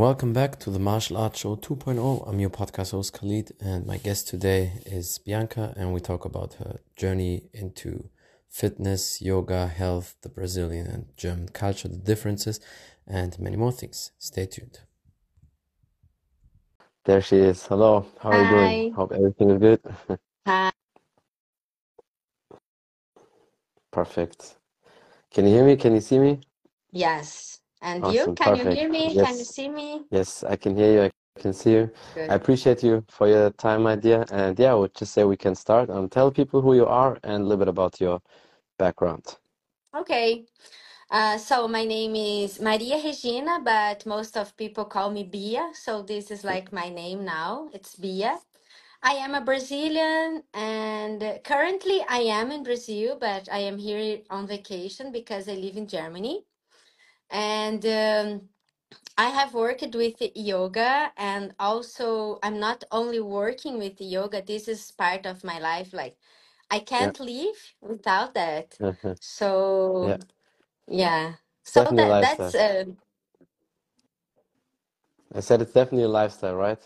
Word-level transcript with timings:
welcome 0.00 0.32
back 0.32 0.58
to 0.58 0.70
the 0.70 0.78
Martial 0.78 1.18
Arts 1.18 1.40
Show 1.40 1.56
2.0. 1.56 2.26
I'm 2.26 2.40
your 2.40 2.48
podcast 2.48 2.92
host 2.92 3.12
Khalid, 3.12 3.52
and 3.60 3.86
my 3.86 3.98
guest 3.98 4.28
today 4.28 4.80
is 4.86 5.18
Bianca, 5.18 5.74
and 5.76 5.92
we 5.92 6.00
talk 6.00 6.24
about 6.24 6.54
her 6.54 6.80
journey 6.96 7.50
into 7.52 8.08
fitness, 8.48 9.20
yoga, 9.20 9.66
health, 9.66 10.16
the 10.22 10.30
Brazilian 10.30 10.86
and 10.86 11.14
German 11.18 11.50
culture, 11.50 11.86
the 11.86 11.98
differences, 11.98 12.60
and 13.06 13.38
many 13.38 13.56
more 13.56 13.72
things. 13.72 14.12
Stay 14.18 14.46
tuned. 14.46 14.80
There 17.04 17.20
she 17.20 17.36
is. 17.36 17.66
Hello, 17.66 18.06
how 18.22 18.30
are 18.30 18.42
you 18.42 18.48
doing? 18.48 18.92
Hope 18.94 19.12
everything 19.12 19.50
is 19.50 19.58
good. 19.60 19.80
Hi. 20.46 20.72
Perfect. 23.90 24.56
Can 25.30 25.44
you 25.44 25.52
hear 25.52 25.66
me? 25.66 25.76
Can 25.76 25.92
you 25.94 26.00
see 26.00 26.18
me? 26.18 26.40
Yes. 26.90 27.59
And 27.82 28.06
you? 28.06 28.20
Awesome, 28.22 28.36
Can 28.36 28.56
you 28.56 28.64
hear 28.70 28.88
me? 28.90 29.14
Can 29.16 29.38
you 29.38 29.44
see 29.44 29.68
me? 29.68 30.02
yes, 30.10 30.44
I 30.44 30.56
can 30.56 30.76
hear 30.76 30.92
you. 30.92 31.02
I 31.04 31.40
can 31.40 31.52
see 31.52 31.72
you. 31.72 31.90
I 32.28 32.34
appreciate 32.34 32.82
you 32.82 33.04
for 33.08 33.28
your 33.28 33.50
time, 33.50 33.82
my 33.84 33.96
dear. 33.96 34.24
And 34.32 34.58
yeah, 34.58 34.72
I 34.72 34.74
would 34.74 34.94
just 34.94 35.12
say 35.14 35.24
we 35.24 35.36
can 35.36 35.54
start. 35.54 35.90
Um, 35.90 36.08
tell 36.08 36.30
people 36.30 36.62
who 36.62 36.74
you 36.74 36.86
are 36.86 37.18
and 37.24 37.42
a 37.42 37.46
little 37.46 37.58
bit 37.58 37.68
about 37.68 38.00
your 38.00 38.20
background. 38.78 39.38
Okay. 39.96 40.46
Uh, 41.10 41.38
so 41.38 41.68
my 41.68 41.84
name 41.84 42.16
is 42.16 42.60
Maria 42.60 43.02
Regina, 43.04 43.60
but 43.64 44.06
most 44.06 44.36
of 44.36 44.56
people 44.56 44.84
call 44.84 45.10
me 45.10 45.24
Bia. 45.24 45.70
So 45.74 46.02
this 46.02 46.30
is 46.30 46.44
like 46.44 46.72
my 46.72 46.88
name 46.90 47.24
now. 47.24 47.70
It's 47.74 47.96
Bia. 47.96 48.40
I 49.02 49.12
am 49.14 49.34
a 49.34 49.40
Brazilian 49.40 50.44
and 50.54 51.40
currently 51.44 52.04
I 52.08 52.18
am 52.20 52.52
in 52.52 52.64
Brazil, 52.64 53.16
but 53.20 53.48
I 53.52 53.58
am 53.60 53.78
here 53.78 54.20
on 54.30 54.46
vacation 54.46 55.12
because 55.12 55.48
I 55.48 55.54
live 55.54 55.76
in 55.76 55.88
Germany. 55.88 56.44
And 57.30 57.84
um, 57.86 58.48
I 59.18 59.28
have 59.30 59.54
worked 59.54 59.94
with 59.94 60.16
yoga 60.34 61.12
and 61.16 61.54
also 61.60 62.38
I'm 62.42 62.58
not 62.60 62.84
only 62.92 63.20
working 63.20 63.78
with 63.78 64.00
yoga, 64.00 64.42
this 64.42 64.68
is 64.68 64.90
part 64.92 65.26
of 65.26 65.44
my 65.44 65.58
life. 65.60 65.92
Like 65.92 66.16
I 66.70 66.80
Yeah. 66.98 67.12
can't 67.12 67.20
live 67.20 67.74
without 67.80 68.34
that. 68.34 68.78
Yeah. 68.80 68.92
So 69.20 70.18
yeah. 70.88 71.34
It's 71.62 71.72
So 71.74 71.74
definitely 71.74 72.04
a 72.04 72.08
that 72.08 72.20
that's 72.20 72.54
lifestyle. 72.54 72.54
uh 72.54 72.84
I 75.34 75.40
said 75.40 75.62
it's 75.62 75.72
definitely 75.72 76.04
a 76.04 76.08
lifestyle, 76.08 76.56
right? 76.56 76.80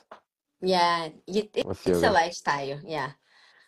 yeah, 0.63 1.11
it, 1.27 1.57
With 1.63 1.87
it's 1.87 2.03
a 2.03 2.11
yoga. 2.11 2.11
lifestyle. 2.11 2.81
Yeah. 2.85 3.13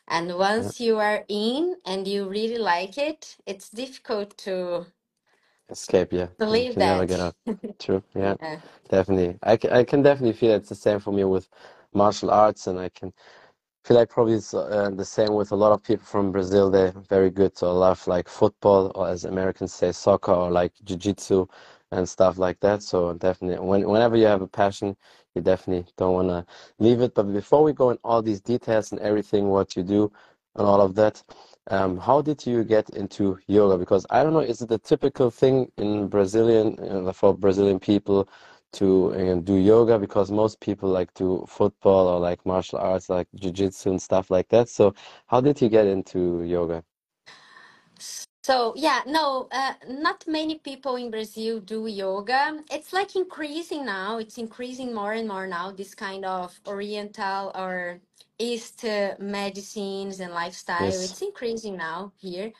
And 0.08 0.36
Yeah. 0.56 0.70
once 0.70 0.80
you 0.80 0.98
are 0.98 1.24
in 1.28 1.76
and 1.86 2.06
you 2.08 2.28
really 2.28 2.58
like 2.58 2.98
it, 2.98 3.36
it's 3.46 3.70
difficult 3.70 4.36
to 4.38 4.86
Escape, 5.70 6.12
yeah. 6.12 6.28
You 6.38 6.46
leave 6.46 6.74
can 6.74 6.84
never 6.84 7.06
that. 7.06 7.08
get 7.08 7.20
out. 7.20 7.34
True. 7.78 8.02
Yeah. 8.14 8.36
Yeah. 8.40 8.60
Definitely. 8.88 9.38
I 9.42 9.56
can, 9.56 9.70
I 9.72 9.84
can 9.84 10.02
definitely 10.02 10.34
feel 10.34 10.52
it's 10.54 10.68
the 10.68 10.74
same 10.74 11.00
for 11.00 11.12
me 11.12 11.24
with 11.24 11.48
martial 11.92 12.30
arts, 12.30 12.66
and 12.68 12.78
I 12.78 12.88
can 12.88 13.12
feel 13.84 13.96
like 13.96 14.10
probably 14.10 14.34
it's 14.34 14.54
uh, 14.54 14.90
the 14.94 15.04
same 15.04 15.34
with 15.34 15.52
a 15.52 15.56
lot 15.56 15.72
of 15.72 15.82
people 15.82 16.04
from 16.06 16.32
Brazil. 16.32 16.70
They're 16.70 16.92
very 17.08 17.30
good 17.30 17.54
to 17.56 17.66
a 17.66 17.68
lot 17.68 17.92
of 17.92 18.06
like 18.06 18.28
football, 18.28 18.92
or 18.94 19.08
as 19.08 19.24
Americans 19.24 19.72
say, 19.74 19.92
soccer, 19.92 20.32
or 20.32 20.50
like 20.50 20.72
jiu-jitsu 20.84 21.46
and 21.92 22.08
stuff 22.08 22.38
like 22.38 22.60
that. 22.60 22.82
So 22.82 23.14
definitely, 23.14 23.64
when, 23.64 23.88
whenever 23.88 24.16
you 24.16 24.26
have 24.26 24.42
a 24.42 24.48
passion, 24.48 24.96
you 25.34 25.42
definitely 25.42 25.90
don't 25.96 26.14
want 26.14 26.28
to 26.28 26.46
leave 26.78 27.00
it. 27.00 27.14
But 27.14 27.32
before 27.32 27.62
we 27.62 27.72
go 27.72 27.90
in 27.90 27.98
all 28.04 28.22
these 28.22 28.40
details 28.40 28.92
and 28.92 29.00
everything, 29.00 29.48
what 29.48 29.76
you 29.76 29.82
do 29.82 30.12
and 30.56 30.66
all 30.66 30.80
of 30.80 30.94
that, 30.96 31.22
um, 31.68 31.98
how 31.98 32.22
did 32.22 32.46
you 32.46 32.64
get 32.64 32.90
into 32.90 33.38
yoga? 33.46 33.78
Because 33.78 34.06
I 34.10 34.22
don't 34.22 34.32
know, 34.32 34.40
is 34.40 34.62
it 34.62 34.70
a 34.70 34.78
typical 34.78 35.30
thing 35.30 35.70
in 35.76 36.08
Brazilian, 36.08 36.78
uh, 37.08 37.12
for 37.12 37.34
Brazilian 37.36 37.78
people? 37.80 38.28
to 38.72 39.14
uh, 39.14 39.34
do 39.36 39.54
yoga 39.54 39.98
because 39.98 40.30
most 40.30 40.60
people 40.60 40.88
like 40.90 41.12
do 41.14 41.44
football 41.48 42.08
or 42.08 42.20
like 42.20 42.44
martial 42.44 42.78
arts 42.78 43.08
like 43.08 43.26
jiu-jitsu 43.36 43.90
and 43.90 44.02
stuff 44.02 44.30
like 44.30 44.48
that. 44.48 44.68
So 44.68 44.94
how 45.26 45.40
did 45.40 45.60
you 45.62 45.68
get 45.68 45.86
into 45.86 46.42
yoga? 46.42 46.84
So 48.42 48.74
yeah, 48.76 49.00
no, 49.06 49.48
uh, 49.50 49.74
not 49.88 50.24
many 50.28 50.58
people 50.58 50.96
in 50.96 51.10
Brazil 51.10 51.58
do 51.58 51.86
yoga. 51.86 52.62
It's 52.70 52.92
like 52.92 53.16
increasing 53.16 53.86
now. 53.86 54.18
It's 54.18 54.38
increasing 54.38 54.94
more 54.94 55.14
and 55.14 55.26
more 55.26 55.46
now, 55.46 55.72
this 55.72 55.94
kind 55.94 56.24
of 56.24 56.60
Oriental 56.66 57.50
or 57.54 58.00
East 58.38 58.84
uh, 58.84 59.14
medicines 59.18 60.20
and 60.20 60.32
lifestyle. 60.32 60.84
Yes. 60.86 61.10
It's 61.10 61.22
increasing 61.22 61.76
now 61.76 62.12
here, 62.16 62.52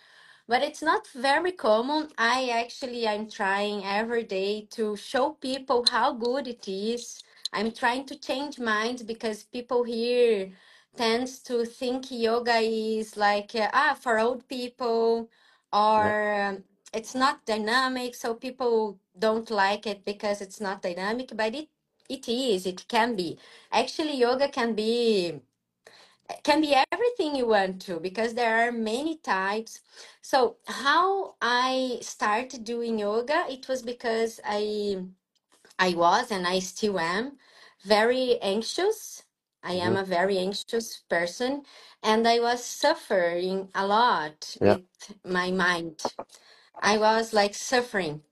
but 0.49 0.63
it's 0.63 0.83
not 0.83 1.07
very 1.09 1.53
common. 1.53 2.09
I 2.19 2.49
actually 2.51 3.07
I'm 3.09 3.29
trying 3.31 3.85
every 3.85 4.25
day 4.25 4.67
to 4.73 4.97
show 4.97 5.33
people 5.33 5.85
how 5.91 6.13
good 6.15 6.47
it 6.49 6.67
is. 6.69 7.23
I'm 7.53 7.73
trying 7.73 8.07
to 8.07 8.19
change 8.19 8.59
minds 8.59 9.03
because 9.03 9.45
people 9.45 9.85
here 9.85 10.53
tends 10.97 11.41
to 11.41 11.65
think 11.67 12.11
yoga 12.11 12.57
is 12.59 13.17
like 13.17 13.55
uh, 13.55 13.71
ah 13.73 13.97
for 14.01 14.19
old 14.19 14.47
people 14.49 15.31
or 15.73 16.33
um, 16.49 16.65
it's 16.95 17.15
not 17.15 17.45
dynamic 17.47 18.15
so 18.15 18.35
people 18.35 18.99
don't 19.19 19.51
like 19.51 19.87
it 19.87 20.05
because 20.05 20.41
it's 20.41 20.61
not 20.61 20.83
dynamic 20.83 21.33
but 21.35 21.55
it 21.55 21.69
it 22.09 22.29
is 22.29 22.67
it 22.67 22.87
can 22.89 23.17
be 23.17 23.39
actually 23.73 24.17
yoga 24.17 24.49
can 24.49 24.75
be 24.75 25.41
can 26.45 26.61
be 26.61 26.75
everything 26.93 27.37
you 27.37 27.47
want 27.47 27.81
to 27.83 28.01
because 28.01 28.35
there 28.35 28.67
are 28.69 28.73
many 28.73 29.17
types 29.19 29.81
so 30.23 30.57
how 30.67 31.35
i 31.43 31.99
started 32.03 32.65
doing 32.65 32.99
yoga 32.99 33.45
it 33.49 33.69
was 33.69 33.83
because 33.83 34.41
i 34.45 34.99
i 35.79 35.95
was 35.95 36.31
and 36.31 36.47
i 36.47 36.59
still 36.59 36.99
am 36.99 37.33
very 37.85 38.39
anxious 38.43 39.25
i 39.63 39.73
am 39.75 39.95
mm-hmm. 39.95 39.97
a 39.97 40.05
very 40.05 40.39
anxious 40.39 41.03
person 41.09 41.63
and 42.03 42.27
i 42.29 42.39
was 42.41 42.65
suffering 42.65 43.69
a 43.75 43.87
lot 43.87 44.57
Yeah. 44.61 44.77
with 44.77 45.15
my 45.25 45.51
mind 45.51 46.03
I 46.83 46.99
was 46.99 47.33
like 47.33 47.55
suffering. 47.55 48.23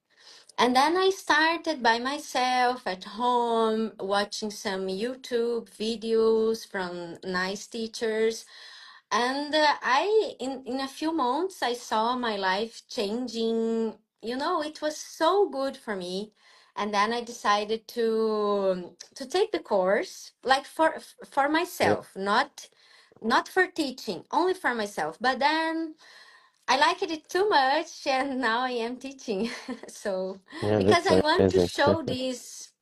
And 0.58 0.76
then 0.76 0.96
I 0.96 1.10
started 1.10 1.82
by 1.82 1.98
myself 1.98 2.86
at 2.86 3.04
home, 3.04 3.92
watching 4.00 4.50
some 4.52 4.86
YouTube 4.86 5.68
videos 5.70 6.66
from 6.70 7.18
nice 7.24 7.66
teachers. 7.66 8.46
And 9.12 9.54
uh, 9.54 9.74
I, 9.82 10.34
in, 10.40 10.62
in 10.66 10.80
a 10.80 10.88
few 10.88 11.12
months, 11.12 11.62
I 11.62 11.74
saw 11.74 12.16
my 12.16 12.36
life 12.36 12.82
changing. 12.88 13.94
You 14.22 14.36
know, 14.36 14.62
it 14.62 14.82
was 14.82 14.96
so 14.96 15.48
good 15.50 15.76
for 15.76 15.96
me. 15.96 16.32
And 16.76 16.94
then 16.94 17.12
I 17.12 17.22
decided 17.22 17.88
to 17.90 18.96
to 19.16 19.26
take 19.26 19.52
the 19.52 19.60
course, 19.60 20.32
like 20.44 20.66
for 20.66 20.96
for 21.30 21.48
myself, 21.48 22.12
not 22.16 22.68
not 23.22 23.48
for 23.48 23.66
teaching, 23.68 24.24
only 24.32 24.54
for 24.54 24.74
myself. 24.74 25.18
But 25.20 25.40
then 25.40 25.94
I 26.68 26.76
liked 26.76 27.02
it 27.02 27.28
too 27.28 27.48
much, 27.48 28.06
and 28.06 28.40
now 28.40 28.60
I 28.60 28.70
am 28.72 28.96
teaching. 28.98 29.50
So, 29.88 30.40
Yeah, 30.60 30.80
because 30.80 31.06
that's 31.06 31.08
I 31.08 31.16
want 31.20 31.48
to 31.50 31.58
amazing. 31.58 31.60
show 31.60 32.02
this 32.02 32.72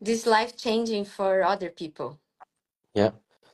this 0.00 0.26
life 0.26 0.56
changing 0.56 1.04
for 1.06 1.42
other 1.44 1.70
people. 1.70 2.20
Yeah, 2.94 3.10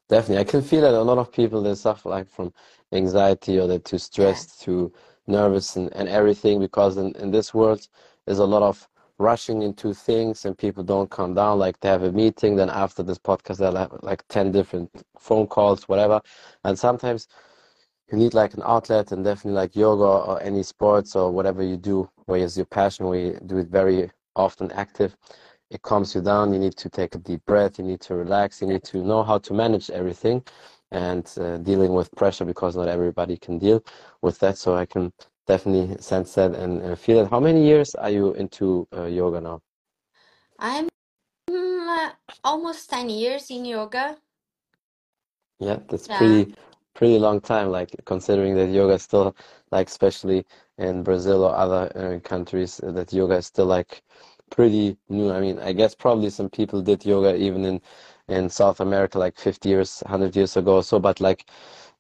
definitely. 0.09 0.39
I 0.41 0.45
can 0.45 0.63
feel 0.63 0.83
that 0.83 0.95
a 0.95 1.03
lot 1.03 1.19
of 1.19 1.33
people 1.33 1.63
they 1.63 1.75
suffer 1.75 2.09
like 2.09 2.29
from 2.29 2.53
anxiety 2.93 3.59
or 3.59 3.67
they're 3.69 3.79
too 3.79 3.99
Yeah, 4.17 4.39
stressed, 4.39 4.61
too 4.63 4.93
nervous 5.27 5.77
and, 5.77 5.93
and 5.95 6.09
everything 6.09 6.61
because 6.61 6.97
in, 6.97 7.13
in 7.17 7.31
this 7.31 7.55
world 7.55 7.89
there's 8.27 8.39
a 8.39 8.45
lot 8.47 8.63
of 8.63 8.89
rushing 9.19 9.63
into 9.63 9.95
things 9.95 10.45
and 10.45 10.59
people 10.59 10.83
don't 10.85 11.11
calm 11.11 11.35
down. 11.35 11.59
Like 11.59 11.81
they 11.81 11.89
have 11.89 12.03
a 12.03 12.13
meeting, 12.13 12.57
then 12.57 12.71
after 12.71 13.03
this 13.03 13.19
podcast 13.19 13.59
they'll 13.59 13.77
have 13.77 13.93
like 14.03 14.27
10 14.29 14.53
different 14.53 14.91
phone 15.19 15.47
calls, 15.47 15.89
whatever. 15.89 16.21
And 16.65 16.79
sometimes 16.79 17.29
you 18.11 18.19
need 18.19 18.35
like 18.35 18.55
an 18.55 18.63
outlet 18.65 19.13
and 19.13 19.25
definitely 19.25 19.53
like 19.61 19.77
yoga 19.77 20.05
or 20.05 20.43
any 20.43 20.63
sports 20.63 21.17
or 21.17 21.31
whatever 21.31 21.63
you 21.63 21.77
do 21.77 22.09
where 22.27 22.41
is 22.41 22.57
your 22.57 22.67
passion, 22.67 23.07
where 23.07 23.19
you 23.21 23.41
do 23.47 23.59
it 23.59 23.69
very 23.69 24.11
often 24.37 24.71
active 24.73 25.17
it 25.71 25.83
calms 25.83 26.15
you 26.15 26.21
down. 26.23 26.53
You 26.53 26.59
need 26.59 26.77
to 26.77 26.89
take 26.89 27.15
a 27.15 27.19
deep 27.19 27.45
breath. 27.47 27.79
You 27.79 27.85
need 27.85 28.01
to 28.03 28.15
relax. 28.15 28.61
You 28.63 28.69
need 28.69 28.85
to 28.85 29.03
know 29.03 29.23
how 29.23 29.39
to 29.39 29.53
manage 29.55 29.91
everything 29.91 30.43
and 30.93 31.31
uh, 31.41 31.59
dealing 31.59 31.93
with 31.95 32.11
pressure 32.15 32.45
because 32.45 32.77
not 32.77 32.89
everybody 32.89 33.37
can 33.37 33.59
deal 33.59 33.83
with 34.23 34.39
that. 34.41 34.57
So 34.59 34.77
I 34.77 34.87
can 34.87 35.13
definitely 35.47 35.97
sense 36.01 36.35
that 36.35 36.55
and 36.55 36.83
uh, 36.83 36.95
feel 36.95 37.19
it. 37.21 37.31
How 37.31 37.41
many 37.41 37.65
years 37.67 37.95
are 37.97 38.11
you 38.11 38.33
into 38.35 38.87
uh, 38.97 39.05
yoga 39.05 39.41
now? 39.41 39.63
I'm 40.59 40.89
uh, 41.51 42.11
almost 42.45 42.91
10 42.91 43.09
years 43.11 43.51
in 43.51 43.65
yoga. 43.65 44.19
Yeah, 45.61 45.79
that's 45.89 46.09
Yeah, 46.09 46.09
pretty 46.09 46.55
pretty 46.95 47.19
long 47.19 47.41
time. 47.41 47.71
Like 47.71 47.91
considering 48.05 48.55
that 48.57 48.69
yoga 48.71 48.95
is 48.95 49.03
still 49.03 49.37
like 49.71 49.89
especially 49.89 50.47
in 50.79 51.03
Brazil 51.03 51.45
or 51.45 51.55
other 51.55 51.91
uh, 51.97 52.21
countries 52.29 52.81
uh, 52.83 52.93
that 52.93 53.13
yoga 53.13 53.37
is 53.37 53.47
still 53.47 53.67
like 53.67 54.03
pretty 54.51 54.97
new. 55.09 55.33
I 55.33 55.41
mean, 55.41 55.59
I 55.59 55.73
guess 55.73 55.95
probably 55.95 56.31
some 56.31 56.49
people 56.51 56.81
did 56.83 57.05
yoga 57.05 57.37
even 57.37 57.65
in 57.65 57.81
in 58.29 58.49
South 58.49 58.81
America 58.81 59.19
like 59.19 59.39
50 59.39 59.69
years, 59.69 60.03
100 60.07 60.35
years 60.37 60.57
ago 60.57 60.77
or 60.77 60.83
so, 60.83 60.99
but 60.99 61.21
like 61.21 61.51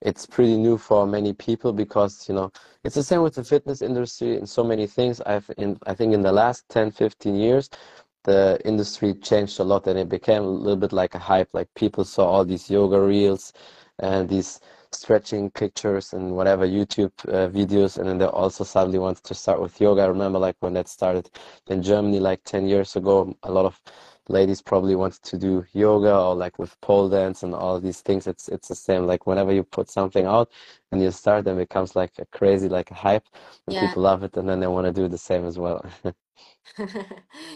it's 0.00 0.26
pretty 0.26 0.56
new 0.56 0.76
for 0.78 1.06
many 1.06 1.32
people 1.32 1.72
because, 1.72 2.28
you 2.28 2.34
know, 2.34 2.52
it's 2.84 2.94
the 2.94 3.02
same 3.02 3.22
with 3.22 3.34
the 3.34 3.44
fitness 3.44 3.82
industry 3.82 4.36
and 4.36 4.48
so 4.48 4.62
many 4.64 4.86
things. 4.86 5.20
I've 5.22 5.50
in 5.58 5.78
I 5.86 5.94
think 5.94 6.12
in 6.14 6.22
the 6.22 6.32
last 6.32 6.68
10, 6.68 6.90
15 6.90 7.34
years, 7.36 7.70
the 8.24 8.58
industry 8.64 9.14
changed 9.14 9.60
a 9.60 9.64
lot 9.64 9.86
and 9.86 9.98
it 9.98 10.08
became 10.08 10.42
a 10.42 10.46
little 10.46 10.76
bit 10.76 10.92
like 10.92 11.14
a 11.14 11.18
hype. 11.18 11.48
Like 11.52 11.68
people 11.74 12.04
saw 12.04 12.26
all 12.26 12.44
these 12.44 12.70
yoga 12.70 13.00
reels 13.00 13.52
and 13.98 14.28
these 14.28 14.60
stretching 14.94 15.50
pictures 15.50 16.12
and 16.14 16.32
whatever 16.36 16.66
YouTube 16.66 17.12
uh, 17.28 17.48
videos, 17.50 17.98
and 17.98 18.08
then 18.08 18.18
they 18.18 18.26
also 18.26 18.64
suddenly 18.64 18.98
wanted 18.98 19.24
to 19.24 19.34
start 19.34 19.60
with 19.60 19.80
yoga. 19.80 20.02
I 20.02 20.06
remember 20.06 20.38
like 20.38 20.56
when 20.60 20.74
that 20.74 20.88
started 20.88 21.30
in 21.68 21.82
Germany 21.82 22.20
like 22.20 22.44
10 22.44 22.66
years 22.68 22.96
ago, 22.96 23.36
a 23.44 23.52
lot 23.52 23.66
of 23.66 23.80
ladies 24.28 24.62
probably 24.62 24.96
wanted 24.96 25.22
to 25.24 25.38
do 25.38 25.64
yoga 25.72 26.16
or 26.16 26.34
like 26.34 26.58
with 26.58 26.80
pole 26.80 27.08
dance 27.08 27.42
and 27.42 27.54
all 27.54 27.80
these 27.80 28.00
things. 28.02 28.26
It's 28.26 28.48
it's 28.48 28.68
the 28.68 28.76
same. 28.76 29.06
Like 29.06 29.26
whenever 29.26 29.52
you 29.52 29.64
put 29.64 29.90
something 29.90 30.26
out 30.26 30.50
and 30.92 31.02
you 31.02 31.10
start, 31.12 31.44
then 31.46 31.56
it 31.56 31.68
becomes 31.68 31.96
like 31.96 32.12
a 32.18 32.26
crazy 32.26 32.68
like 32.68 32.90
a 32.90 32.94
hype, 32.94 33.26
and 33.66 33.76
Yeah. 33.76 33.78
people 33.78 34.02
love 34.02 34.22
it, 34.24 34.36
and 34.36 34.48
then 34.48 34.60
they 34.60 34.66
want 34.68 34.86
to 34.86 34.92
do 34.92 35.08
the 35.08 35.18
same 35.18 35.44
as 35.46 35.58
well. 35.58 35.84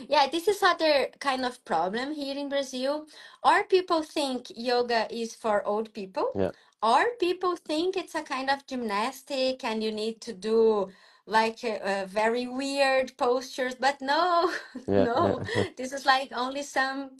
Yeah, 0.08 0.28
this 0.30 0.48
is 0.48 0.62
other 0.62 1.08
kind 1.20 1.44
of 1.44 1.64
problem 1.64 2.12
here 2.14 2.36
in 2.36 2.48
Brazil. 2.48 3.06
Or 3.44 3.64
people 3.64 4.02
think 4.02 4.46
yoga 4.56 5.06
is 5.14 5.34
for 5.34 5.64
old 5.66 5.92
people, 5.94 6.34
Yeah, 6.34 6.52
or 6.82 7.04
people 7.20 7.56
think 7.56 7.96
it's 7.96 8.14
a 8.14 8.22
kind 8.22 8.50
of 8.50 8.66
gymnastic 8.66 9.64
and 9.64 9.82
you 9.82 9.92
need 9.92 10.20
to 10.22 10.32
do 10.32 10.88
like 11.26 11.58
uh, 11.64 12.06
very 12.06 12.46
weird 12.46 13.16
postures. 13.16 13.74
But 13.74 14.00
no, 14.00 14.52
yeah, 14.86 15.04
no, 15.04 15.42
yeah, 15.56 15.64
this 15.76 15.92
is 15.92 16.06
like 16.06 16.30
only 16.34 16.62
some 16.62 17.10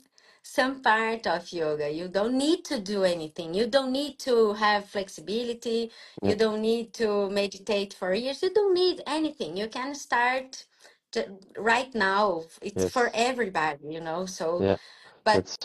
some 0.41 0.81
part 0.81 1.27
of 1.27 1.51
yoga. 1.51 1.91
You 1.91 2.07
don't 2.07 2.37
need 2.37 2.65
to 2.65 2.79
do 2.79 3.03
anything. 3.03 3.53
You 3.53 3.67
don't 3.67 3.91
need 3.91 4.17
to 4.19 4.53
have 4.53 4.85
flexibility. 4.85 5.91
yeah. 6.23 6.29
You 6.29 6.35
don't 6.35 6.61
need 6.61 6.93
to 6.95 7.29
meditate 7.29 7.93
for 7.93 8.13
years. 8.13 8.41
You 8.41 8.53
don't 8.53 8.73
need 8.73 9.01
anything. 9.05 9.57
You 9.57 9.67
can 9.67 9.93
start 9.95 10.65
t- 11.11 11.25
right 11.57 11.93
now 11.93 12.43
it's 12.61 12.89
for 12.89 13.11
everybody 13.13 13.87
you 13.89 14.01
know 14.01 14.25
so 14.25 14.61
yeah, 14.61 14.75
but 15.23 15.57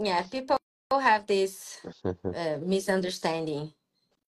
yeah 0.00 0.22
people 0.22 0.58
have 0.92 1.16
this 1.16 1.80
uh, 2.24 2.48
misunderstanding 2.60 3.72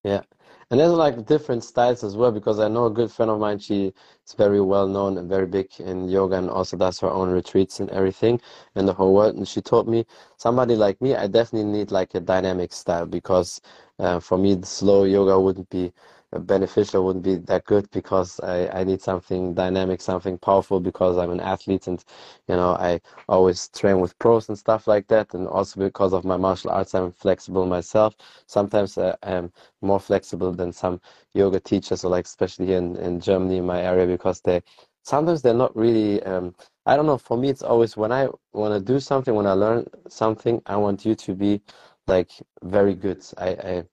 Yeah. 0.05 0.23
And 0.71 0.81
there's 0.81 0.93
like 0.93 1.27
different 1.27 1.65
styles 1.65 2.03
as 2.03 2.17
well 2.17 2.31
because 2.33 2.59
I 2.59 2.69
know 2.69 2.87
a 2.87 2.91
good 2.91 3.11
friend 3.11 3.31
of 3.31 3.39
mine, 3.41 3.59
she 3.59 3.93
is 4.27 4.35
very 4.35 4.61
well 4.61 4.89
known 4.89 5.19
and 5.19 5.29
very 5.29 5.47
big 5.47 5.69
in 5.79 6.09
yoga 6.09 6.37
and 6.37 6.49
also 6.51 6.77
does 6.77 6.99
her 7.01 7.11
own 7.11 7.31
retreats 7.31 7.81
and 7.81 7.91
everything 7.91 8.41
in 8.75 8.87
the 8.87 8.93
whole 8.95 9.15
world. 9.15 9.37
And 9.37 9.47
she 9.47 9.61
told 9.61 9.89
me, 9.89 10.07
somebody 10.37 10.75
like 10.77 11.01
me, 11.01 11.15
I 11.15 11.27
definitely 11.27 11.71
need 11.71 11.91
like 11.91 12.15
a 12.15 12.21
dynamic 12.21 12.73
style 12.73 13.07
because 13.07 13.61
uh, 13.99 14.19
for 14.21 14.39
me, 14.39 14.55
the 14.55 14.67
slow 14.67 15.05
yoga 15.05 15.39
wouldn't 15.41 15.71
be 15.71 15.93
beneficial, 16.33 17.05
wouldn't 17.05 17.25
be 17.25 17.37
that 17.37 17.65
good 17.65 17.91
because 17.91 18.41
I, 18.41 18.69
I 18.69 18.85
need 18.85 19.01
something 19.01 19.55
dynamic, 19.55 20.01
something 20.01 20.39
powerful 20.39 20.81
because 20.81 21.17
I'm 21.19 21.31
an 21.31 21.41
athlete 21.41 21.87
and, 21.87 22.05
you 22.49 22.57
know, 22.57 22.71
I 22.75 23.01
always 23.29 23.69
train 23.69 24.01
with 24.01 24.19
pros 24.19 24.49
and 24.49 24.59
stuff 24.59 24.87
like 24.87 25.07
that. 25.09 25.35
And 25.35 25.47
also 25.49 25.81
because 25.81 26.13
of 26.13 26.25
my 26.25 26.37
martial 26.37 26.71
arts, 26.71 26.95
I'm 26.95 27.13
flexible 27.13 27.67
myself. 27.67 28.17
Sometimes 28.47 28.99
uh, 28.99 29.17
I'm 29.23 29.53
more 29.83 30.01
flexible 30.01 30.53
than 30.53 30.73
some 30.73 31.01
yoga 31.35 31.61
teachers, 31.61 32.05
or 32.05 32.11
like 32.11 32.25
especially 32.27 32.75
in, 32.75 32.97
in 32.97 33.21
Germany, 33.21 33.59
in 33.59 33.67
my 33.67 33.81
area, 33.81 34.07
because 34.07 34.41
they 34.41 34.63
sometimes 35.03 35.43
they're 35.43 35.55
not 35.55 35.75
really. 35.77 36.23
Um, 36.25 36.55
I 36.87 36.97
don't 36.97 37.07
know. 37.07 37.19
For 37.19 37.37
me, 37.37 37.49
it's 37.49 37.63
always 37.63 37.97
when 37.97 38.13
I 38.13 38.29
want 38.53 38.75
to 38.75 38.81
do 38.81 39.01
something, 39.01 39.35
when 39.35 39.47
I 39.47 39.53
learn 39.53 39.87
something, 40.09 40.63
I 40.67 40.77
want 40.77 41.05
you 41.05 41.15
to 41.15 41.35
be 41.35 41.61
like 42.07 42.31
very 42.63 42.95
good. 42.95 43.25
I, 43.39 43.49
I 43.49 43.85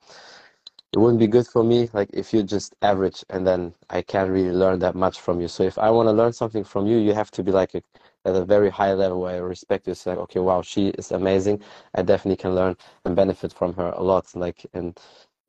it 0.93 0.99
wouldn't 0.99 1.19
be 1.19 1.27
good 1.27 1.47
for 1.47 1.63
me 1.63 1.89
like 1.93 2.09
if 2.13 2.33
you're 2.33 2.43
just 2.43 2.75
average 2.83 3.23
and 3.31 3.45
then 3.47 3.73
I 3.89 4.01
can't 4.01 4.29
really 4.29 4.51
learn 4.51 4.79
that 4.79 4.95
much 4.95 5.19
from 5.21 5.41
you. 5.41 5.47
So 5.47 5.63
if 5.63 5.77
I 5.79 5.89
want 5.89 6.07
to 6.07 6.13
learn 6.13 6.33
something 6.33 6.63
from 6.63 6.85
you, 6.87 6.97
you 6.97 7.13
have 7.13 7.31
to 7.31 7.43
be 7.43 7.51
like 7.51 7.73
a, 7.75 7.81
at 8.25 8.35
a 8.35 8.45
very 8.45 8.69
high 8.69 8.93
level 8.93 9.21
where 9.21 9.35
I 9.35 9.39
respect 9.39 9.87
you. 9.87 9.91
It's 9.91 10.05
like, 10.05 10.17
okay, 10.19 10.39
wow, 10.39 10.61
she 10.61 10.89
is 10.89 11.11
amazing. 11.11 11.61
I 11.95 12.03
definitely 12.03 12.37
can 12.37 12.55
learn 12.55 12.75
and 13.05 13.15
benefit 13.15 13.53
from 13.53 13.73
her 13.75 13.89
a 13.95 14.03
lot. 14.03 14.35
Like 14.35 14.65
in 14.73 14.93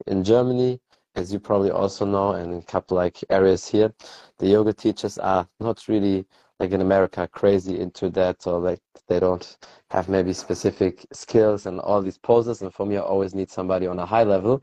in 0.06 0.24
Germany, 0.24 0.80
as 1.16 1.32
you 1.32 1.38
probably 1.38 1.70
also 1.70 2.04
know, 2.06 2.32
and 2.32 2.52
in 2.52 2.58
a 2.58 2.62
couple 2.62 2.96
like 2.96 3.18
areas 3.30 3.66
here, 3.68 3.92
the 4.38 4.48
yoga 4.48 4.72
teachers 4.72 5.18
are 5.18 5.48
not 5.60 5.86
really 5.88 6.26
like 6.60 6.70
in 6.72 6.80
America 6.80 7.28
crazy 7.32 7.78
into 7.80 8.10
that, 8.10 8.46
or 8.46 8.58
like 8.60 8.80
they 9.08 9.20
don't 9.20 9.56
have 9.90 10.08
maybe 10.08 10.32
specific 10.32 11.06
skills 11.12 11.66
and 11.66 11.80
all 11.80 12.02
these 12.02 12.18
poses. 12.18 12.62
And 12.62 12.72
for 12.72 12.86
me, 12.86 12.96
I 12.96 13.00
always 13.00 13.34
need 13.34 13.50
somebody 13.50 13.86
on 13.86 13.98
a 13.98 14.06
high 14.06 14.24
level. 14.24 14.62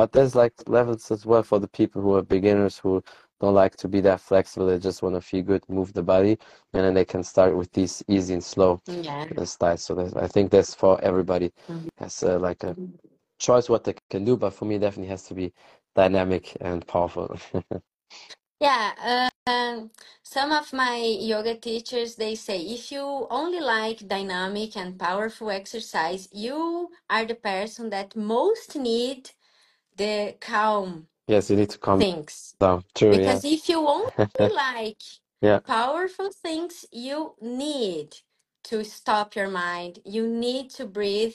But 0.00 0.12
there's 0.12 0.34
like 0.34 0.54
levels 0.66 1.10
as 1.10 1.26
well 1.26 1.42
for 1.42 1.58
the 1.58 1.68
people 1.68 2.00
who 2.00 2.14
are 2.14 2.22
beginners 2.22 2.78
who 2.78 3.04
don't 3.38 3.52
like 3.52 3.76
to 3.76 3.86
be 3.86 4.00
that 4.00 4.22
flexible. 4.22 4.66
They 4.66 4.78
just 4.78 5.02
want 5.02 5.14
to 5.14 5.20
feel 5.20 5.42
good, 5.42 5.62
move 5.68 5.92
the 5.92 6.02
body, 6.02 6.38
and 6.72 6.82
then 6.84 6.94
they 6.94 7.04
can 7.04 7.22
start 7.22 7.54
with 7.54 7.70
these 7.72 8.02
easy 8.08 8.32
and 8.32 8.42
slow 8.42 8.80
yeah 8.86 9.26
uh, 9.36 9.44
styles. 9.44 9.82
So 9.82 10.10
I 10.16 10.26
think 10.26 10.52
that's 10.52 10.74
for 10.74 10.98
everybody. 11.04 11.52
Has 11.98 12.22
uh, 12.22 12.38
like 12.38 12.64
a 12.64 12.78
choice 13.38 13.68
what 13.68 13.84
they 13.84 13.94
can 14.08 14.24
do, 14.24 14.38
but 14.38 14.54
for 14.54 14.64
me, 14.64 14.76
it 14.76 14.78
definitely 14.78 15.10
has 15.10 15.24
to 15.24 15.34
be 15.34 15.52
dynamic 15.94 16.56
and 16.62 16.86
powerful. 16.86 17.36
yeah 18.60 19.28
um, 19.46 19.90
some 20.22 20.50
of 20.50 20.72
my 20.72 20.96
yoga 20.96 21.56
teachers 21.56 22.14
they 22.14 22.34
say 22.34 22.58
if 22.58 22.90
you 22.90 23.26
only 23.30 23.60
like 23.60 24.08
dynamic 24.08 24.78
and 24.78 24.98
powerful 24.98 25.50
exercise 25.50 26.26
you 26.32 26.88
are 27.10 27.26
the 27.26 27.34
person 27.34 27.90
that 27.90 28.16
most 28.16 28.76
need 28.76 29.30
the 30.00 30.36
calm 30.40 31.08
Yes, 31.28 31.50
you 31.50 31.56
need 31.56 31.70
to 31.70 31.78
calm 31.78 32.00
things. 32.00 32.54
down. 32.60 32.84
True, 32.94 33.16
yeah. 33.18 33.40
because 33.40 33.44
if 33.44 33.68
you 33.68 33.86
only 33.88 34.10
like 34.56 34.98
Yeah, 35.42 35.60
powerful 35.66 36.30
things 36.32 36.86
you 36.92 37.34
need 37.40 38.16
to 38.64 38.84
stop 38.84 39.36
your 39.36 39.48
mind. 39.48 40.00
You 40.04 40.28
need 40.28 40.70
to 40.72 40.86
breathe 40.86 41.34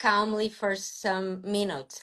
calmly 0.00 0.48
for 0.50 0.76
some 0.76 1.42
minutes. 1.42 2.02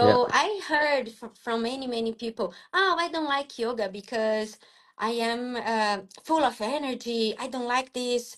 Yeah, 0.00 0.18
so 0.20 0.28
i 0.32 0.60
heard 0.68 1.08
f- 1.10 1.36
from 1.44 1.62
many 1.62 1.86
many 1.86 2.12
people 2.14 2.54
oh 2.74 2.96
i 2.98 3.08
don't 3.10 3.26
like 3.36 3.58
yoga 3.58 3.88
because 3.88 4.58
i 4.98 5.10
am 5.12 5.56
uh, 5.56 5.98
full 6.24 6.44
of 6.44 6.60
energy. 6.60 7.34
I 7.38 7.48
don't 7.48 7.68
like 7.68 7.92
this 7.94 8.36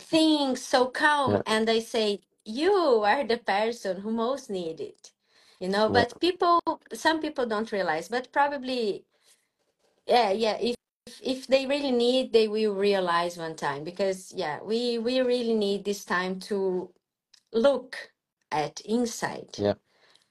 thing 0.00 0.56
so 0.56 0.86
calm. 0.86 1.32
Yeah, 1.34 1.42
and 1.46 1.70
i 1.70 1.80
say 1.80 2.20
you 2.44 2.72
are 3.06 3.24
the 3.24 3.38
person 3.38 4.02
who 4.02 4.12
most 4.12 4.50
need 4.50 4.80
it 4.80 5.12
you 5.60 5.68
know 5.68 5.88
but 5.88 6.18
people 6.20 6.60
some 6.92 7.20
people 7.20 7.46
don't 7.46 7.72
realize 7.72 8.08
but 8.08 8.30
probably 8.32 9.04
yeah 10.06 10.30
yeah 10.30 10.56
if 10.60 10.76
if 11.22 11.46
they 11.46 11.66
really 11.66 11.92
need 11.92 12.32
they 12.32 12.48
will 12.48 12.74
realize 12.74 13.36
one 13.38 13.56
time 13.56 13.84
because 13.84 14.32
yeah 14.36 14.58
we 14.62 14.98
we 14.98 15.20
really 15.20 15.54
need 15.54 15.84
this 15.84 16.04
time 16.04 16.38
to 16.40 16.90
look 17.52 18.10
at 18.52 18.80
inside. 18.80 19.56
Yeah, 19.58 19.74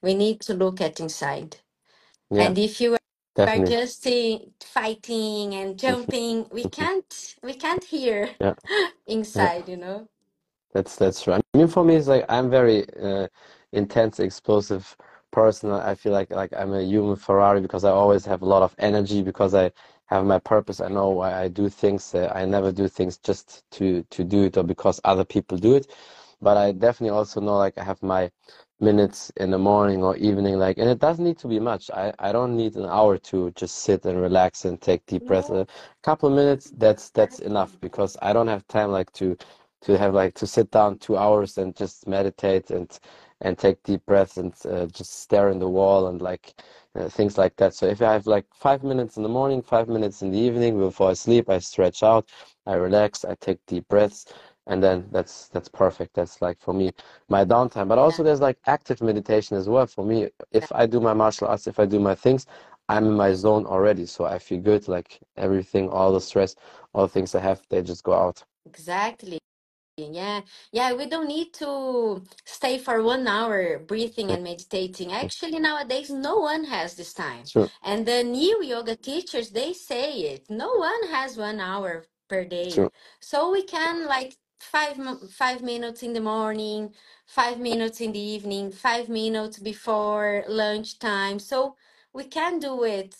we 0.02 0.14
need 0.14 0.40
to 0.42 0.54
look 0.54 0.80
at 0.80 1.00
inside. 1.00 1.56
Yeah, 2.30 2.48
and 2.48 2.58
if 2.58 2.80
you 2.80 2.94
are 2.94 2.98
definitely. 3.34 3.76
just 3.76 4.06
fighting 4.64 5.54
and 5.54 5.78
jumping 5.78 6.46
we 6.52 6.64
can't 6.64 7.36
we 7.42 7.54
can't 7.54 7.84
hear 7.84 8.30
Yeah, 8.40 8.54
yeah. 8.68 8.90
inside 9.06 9.68
you 9.68 9.76
know? 9.76 10.08
That's 10.72 10.96
that's 10.96 11.22
true. 11.22 11.34
I 11.34 11.40
mean, 11.54 11.68
for 11.68 11.84
me, 11.84 11.96
it's 11.96 12.08
like 12.08 12.24
I'm 12.28 12.50
very 12.50 12.86
uh, 13.00 13.28
intense, 13.72 14.20
explosive 14.20 14.96
person. 15.40 15.70
I 15.72 15.94
feel 16.02 16.14
like 16.20 16.30
like 16.42 16.52
I'm 16.60 16.72
a 16.74 16.82
human 16.92 17.16
Ferrari 17.26 17.60
because 17.66 17.84
I 17.84 17.92
always 18.02 18.24
have 18.32 18.42
a 18.42 18.50
lot 18.54 18.62
of 18.68 18.74
energy 18.90 19.20
because 19.30 19.54
I 19.64 19.66
have 20.14 20.24
my 20.34 20.40
purpose. 20.52 20.80
I 20.80 20.88
know 20.98 21.10
why 21.20 21.30
I 21.44 21.48
do 21.60 21.66
things. 21.82 22.14
I 22.40 22.44
never 22.56 22.70
do 22.82 22.86
things 22.98 23.14
just 23.30 23.46
to 23.76 23.86
to 24.16 24.20
do 24.34 24.40
it 24.48 24.56
or 24.58 24.64
because 24.74 25.00
other 25.12 25.26
people 25.34 25.58
do 25.58 25.74
it. 25.80 25.86
But 26.46 26.56
I 26.66 26.72
definitely 26.72 27.16
also 27.20 27.40
know 27.46 27.58
like 27.66 27.78
I 27.78 27.84
have 27.92 28.02
my 28.16 28.24
minutes 28.80 29.32
in 29.42 29.50
the 29.50 29.58
morning 29.58 30.02
or 30.04 30.16
evening, 30.16 30.58
like, 30.58 30.78
and 30.78 30.88
it 30.90 31.00
doesn't 31.06 31.24
need 31.24 31.38
to 31.44 31.48
be 31.48 31.60
much. 31.60 31.90
I 32.02 32.12
I 32.28 32.32
don't 32.32 32.56
need 32.56 32.76
an 32.76 32.86
hour 32.98 33.18
to 33.30 33.50
just 33.62 33.76
sit 33.86 34.06
and 34.06 34.20
relax 34.28 34.64
and 34.66 34.80
take 34.80 35.06
deep 35.06 35.26
breaths. 35.26 35.50
no 35.50 35.60
A 35.62 35.66
couple 36.08 36.28
of 36.30 36.36
minutes, 36.36 36.72
that's 36.84 37.10
that's 37.18 37.38
enough 37.40 37.72
because 37.80 38.16
I 38.22 38.32
don't 38.34 38.48
have 38.54 38.66
time 38.68 38.90
like 38.98 39.12
to 39.20 39.36
to 39.82 39.98
have 39.98 40.14
like 40.14 40.34
to 40.36 40.46
sit 40.46 40.70
down 40.70 40.98
two 40.98 41.16
hours 41.16 41.58
and 41.58 41.76
just 41.76 42.06
meditate 42.08 42.70
and 42.70 42.88
and 43.40 43.58
take 43.58 43.82
deep 43.82 44.04
breaths 44.06 44.36
and 44.36 44.54
uh, 44.66 44.86
just 44.86 45.20
stare 45.20 45.48
in 45.50 45.58
the 45.58 45.68
wall 45.68 46.06
and 46.08 46.20
like 46.22 46.54
uh, 46.94 47.08
things 47.08 47.36
like 47.38 47.56
that. 47.56 47.74
So 47.74 47.86
if 47.86 48.00
I 48.02 48.12
have 48.12 48.26
like 48.26 48.46
five 48.54 48.82
minutes 48.82 49.16
in 49.16 49.22
the 49.22 49.28
morning, 49.28 49.62
five 49.62 49.88
minutes 49.88 50.22
in 50.22 50.30
the 50.30 50.38
evening 50.38 50.78
before 50.78 51.10
I 51.10 51.14
sleep, 51.14 51.48
I 51.48 51.58
stretch 51.58 52.02
out, 52.02 52.28
I 52.66 52.74
relax, 52.74 53.24
I 53.24 53.34
take 53.34 53.58
deep 53.66 53.88
breaths, 53.88 54.26
and 54.66 54.82
then 54.82 55.08
that's 55.12 55.48
that's 55.48 55.68
perfect. 55.68 56.14
That's 56.14 56.40
like 56.42 56.60
for 56.60 56.74
me 56.74 56.92
my 57.28 57.44
downtime. 57.44 57.88
But 57.88 57.98
also 57.98 58.22
there's 58.22 58.40
like 58.40 58.58
active 58.66 59.00
meditation 59.02 59.56
as 59.56 59.68
well. 59.68 59.86
For 59.86 60.04
me, 60.04 60.28
if 60.52 60.72
I 60.72 60.86
do 60.86 61.00
my 61.00 61.14
martial 61.14 61.48
arts, 61.48 61.66
if 61.66 61.78
I 61.78 61.86
do 61.86 62.00
my 62.00 62.14
things, 62.14 62.46
I'm 62.88 63.06
in 63.06 63.14
my 63.14 63.32
zone 63.34 63.66
already. 63.66 64.06
So 64.06 64.24
I 64.24 64.38
feel 64.38 64.60
good, 64.60 64.88
like 64.88 65.20
everything, 65.36 65.88
all 65.90 66.12
the 66.12 66.20
stress, 66.20 66.54
all 66.94 67.02
the 67.06 67.12
things 67.12 67.34
I 67.34 67.40
have, 67.40 67.62
they 67.68 67.82
just 67.82 68.04
go 68.04 68.14
out. 68.14 68.44
exactly 68.66 69.38
Yeah, 69.98 70.42
yeah, 70.72 70.92
we 70.92 71.06
don't 71.06 71.26
need 71.26 71.54
to 71.54 72.22
stay 72.44 72.76
for 72.76 73.02
one 73.02 73.26
hour 73.26 73.78
breathing 73.78 74.30
and 74.30 74.44
meditating. 74.44 75.10
Actually, 75.10 75.58
nowadays, 75.58 76.10
no 76.10 76.36
one 76.36 76.64
has 76.64 76.96
this 76.96 77.14
time. 77.14 77.44
true, 77.44 77.70
And 77.82 78.04
the 78.04 78.22
new 78.22 78.62
yoga 78.62 78.94
teachers, 78.94 79.50
they 79.50 79.72
say 79.72 80.12
it. 80.34 80.50
No 80.50 80.74
one 80.74 81.08
has 81.08 81.38
one 81.38 81.60
hour 81.60 82.04
per 82.28 82.44
day. 82.44 82.70
true. 82.72 82.90
So 83.20 83.50
we 83.50 83.62
can 83.62 84.06
like 84.06 84.36
five 84.60 84.98
five 85.30 85.62
minutes 85.62 86.02
in 86.02 86.12
the 86.12 86.20
morning, 86.20 86.92
five 87.26 87.58
minutes 87.58 88.02
in 88.02 88.12
the 88.12 88.20
evening, 88.20 88.72
five 88.72 89.08
minutes 89.08 89.58
before 89.58 90.44
lunchtime. 90.46 91.38
So 91.38 91.74
we 92.12 92.24
can 92.24 92.58
do 92.58 92.84
it 92.84 93.14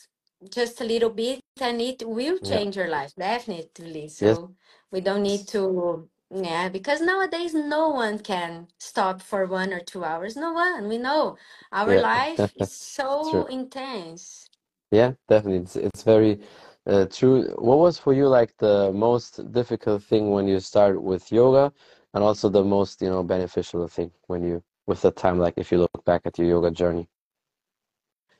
just 0.51 0.81
a 0.83 0.85
little 0.85 1.11
bit, 1.11 1.41
and 1.61 1.81
it 1.81 2.03
will 2.07 2.39
Yeah. 2.43 2.51
change 2.51 2.77
your 2.77 2.89
life, 2.89 3.15
definitely. 3.17 4.09
Yes. 4.21 4.37
So 4.37 4.55
we 4.91 5.01
don't 5.01 5.23
need 5.23 5.49
to, 5.49 6.09
yeah, 6.31 6.69
because 6.69 7.01
nowadays 7.01 7.55
no 7.55 7.89
one 7.91 8.19
can 8.19 8.69
stop 8.79 9.23
for 9.23 9.47
one 9.47 9.73
or 9.73 9.81
two 9.81 10.05
hours. 10.05 10.37
No 10.37 10.53
one. 10.53 10.89
We 10.89 10.99
know 10.99 11.37
our 11.73 11.97
Yeah. 11.97 12.03
life 12.15 12.53
is 12.57 12.73
It's 12.81 13.31
true. 13.31 13.45
so 13.45 13.47
intense. 13.47 14.49
Yeah, 14.91 15.15
definitely. 15.29 15.59
It's 15.63 15.77
it's 15.77 16.03
very 16.03 16.41
uh, 16.87 17.07
true. 17.07 17.45
What 17.59 17.79
was 17.79 17.99
for 17.99 18.13
you 18.15 18.29
like 18.29 18.57
the 18.59 18.93
most 18.93 19.53
difficult 19.53 20.03
thing 20.03 20.31
when 20.31 20.47
you 20.49 20.61
start 20.61 21.03
with 21.03 21.31
yoga, 21.33 21.73
and 22.15 22.23
also 22.25 22.49
the 22.49 22.65
most, 22.65 23.03
you 23.03 23.11
know, 23.11 23.23
beneficial 23.23 23.87
thing 23.89 24.13
when 24.29 24.43
you 24.45 24.63
with 24.87 25.03
the 25.03 25.11
time, 25.13 25.39
like 25.39 25.55
if 25.59 25.73
you 25.73 25.79
look 25.79 26.05
back 26.05 26.23
at 26.27 26.39
your 26.39 26.49
yoga 26.49 26.71
journey? 26.71 27.09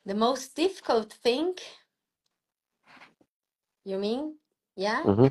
The 0.07 0.15
most 0.15 0.55
difficult 0.57 1.13
thing, 1.13 1.57
you 3.85 3.99
mean? 3.99 4.37
Yeah? 4.77 5.05
Mm-hmm. 5.05 5.27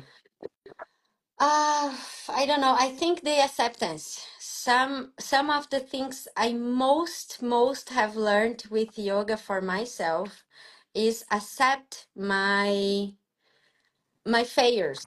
Uh, 1.38 1.94
I 2.30 2.46
don't 2.46 2.62
know. 2.62 2.76
I 2.78 2.90
think 2.90 3.22
the 3.22 3.42
acceptance. 3.44 4.26
Some 4.40 5.12
some 5.20 5.50
of 5.50 5.70
the 5.70 5.80
things 5.80 6.28
I 6.36 6.54
most 6.54 7.42
most 7.42 7.90
have 7.90 8.16
learned 8.16 8.64
with 8.70 8.98
yoga 8.98 9.36
for 9.36 9.60
myself 9.60 10.44
is 10.94 11.26
accept 11.30 12.08
my 12.16 13.12
my 14.26 14.44
failures 14.44 15.06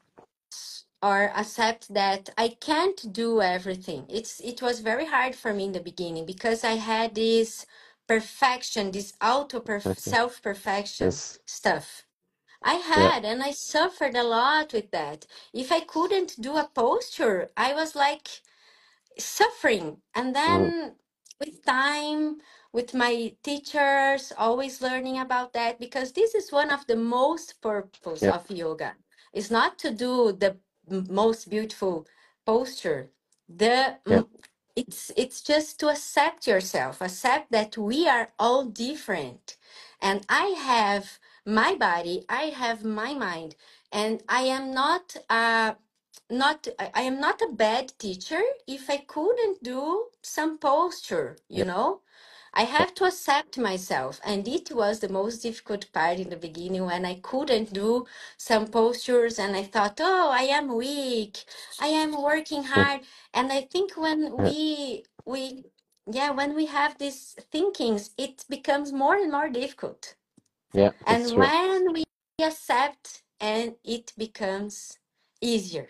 or 1.04 1.32
accept 1.36 1.94
that 1.94 2.30
I 2.38 2.50
can't 2.50 3.14
do 3.14 3.42
everything. 3.42 4.06
It's 4.10 4.40
it 4.42 4.62
was 4.62 4.82
very 4.82 5.06
hard 5.08 5.36
for 5.36 5.54
me 5.54 5.66
in 5.66 5.74
the 5.74 5.82
beginning 5.82 6.26
because 6.28 6.64
I 6.64 6.76
had 6.78 7.16
this 7.16 7.66
perfection, 8.08 8.92
this 8.92 9.14
auto 9.22 9.62
perf 9.62 9.84
Okay. 9.88 10.00
self-perfection 10.02 11.08
Yes. 11.08 11.40
stuff. 11.48 12.04
I 12.64 12.76
Yeah. 12.96 13.12
had, 13.14 13.26
and 13.26 13.44
I 13.44 13.52
suffered 13.52 14.16
a 14.16 14.24
lot 14.24 14.74
with 14.74 14.92
that. 14.92 15.28
If 15.54 15.72
I 15.72 15.82
couldn't 15.82 16.42
do 16.42 16.58
a 16.58 16.70
posture, 16.74 17.52
I 17.58 17.74
was 17.74 17.96
like 17.96 18.30
suffering. 19.20 20.02
And 20.16 20.36
Mm-hmm. 20.48 20.70
then 20.76 20.96
with 21.40 21.66
time, 21.66 22.40
with 22.74 22.94
my 22.94 23.36
teachers, 23.44 24.34
always 24.38 24.82
learning 24.82 25.20
about 25.20 25.54
that, 25.54 25.80
because 25.80 26.14
this 26.14 26.36
is 26.36 26.52
one 26.52 26.72
of 26.72 26.88
the 26.88 26.98
most 26.98 27.62
purpose 27.62 28.28
Yeah. 28.28 28.30
of 28.30 28.50
yoga. 28.52 28.96
It's 29.34 29.52
not 29.52 29.80
to 29.80 29.92
do 29.92 30.34
the 30.34 30.58
most 31.10 31.50
beautiful 31.50 32.08
posture. 32.46 33.12
The 33.50 33.98
Yeah. 34.08 34.22
mm, 34.22 34.28
it's 34.76 35.12
it's 35.18 35.42
just 35.42 35.80
to 35.82 35.90
accept 35.90 36.48
yourself, 36.48 37.02
accept 37.02 37.52
that 37.52 37.78
we 37.78 38.08
are 38.10 38.30
all 38.40 38.66
different. 38.66 39.58
And 40.02 40.26
I 40.30 40.48
have 40.58 41.20
my 41.46 41.76
body, 41.76 42.26
I 42.30 42.44
have 42.64 42.84
my 42.86 43.14
mind, 43.16 43.56
and 43.92 44.24
I 44.30 44.42
am 44.44 44.74
not 44.74 45.16
a 45.30 45.78
not 46.32 46.68
I, 46.80 47.04
am 47.04 47.20
not 47.22 47.42
a 47.42 47.54
bad 47.54 47.94
teacher 48.00 48.42
if 48.68 48.90
I 48.90 48.98
couldn't 49.00 49.64
do 49.64 50.08
some 50.24 50.58
posture, 50.60 51.38
you 51.50 51.66
know. 51.66 52.02
I 52.54 52.64
have 52.64 52.94
to 52.96 53.06
accept 53.06 53.58
myself, 53.60 54.20
and 54.26 54.48
it 54.48 54.72
was 54.74 55.00
the 55.02 55.10
most 55.10 55.44
difficult 55.44 55.92
part 55.94 56.20
in 56.20 56.30
the 56.32 56.38
beginning 56.38 56.86
when 56.86 57.06
I 57.06 57.16
couldn't 57.22 57.74
do 57.74 58.08
some 58.38 58.68
postures, 58.68 59.40
and 59.40 59.56
I 59.56 59.64
thought, 59.64 60.00
"Oh, 60.02 60.30
I 60.32 60.44
am 60.60 60.76
weak. 60.76 61.46
I 61.80 61.88
am 61.90 62.22
working 62.22 62.64
hard." 62.66 63.02
And 63.34 63.52
I 63.54 63.62
think 63.62 63.98
when 63.98 64.38
we 64.38 65.06
we 65.26 65.66
yeah, 66.12 66.32
when 66.32 66.56
we 66.56 66.68
have 66.68 66.98
these 67.00 67.36
thinkings, 67.52 68.12
it 68.18 68.46
becomes 68.50 68.92
more 68.94 69.16
and 69.18 69.32
more 69.32 69.50
difficult. 69.50 70.16
Yeah. 70.74 70.92
And 71.06 71.24
true. 71.24 71.44
when 71.44 71.94
we 71.94 72.04
accept, 72.44 73.24
and 73.40 73.76
it 73.84 74.14
becomes 74.18 74.98
easier. 75.42 75.88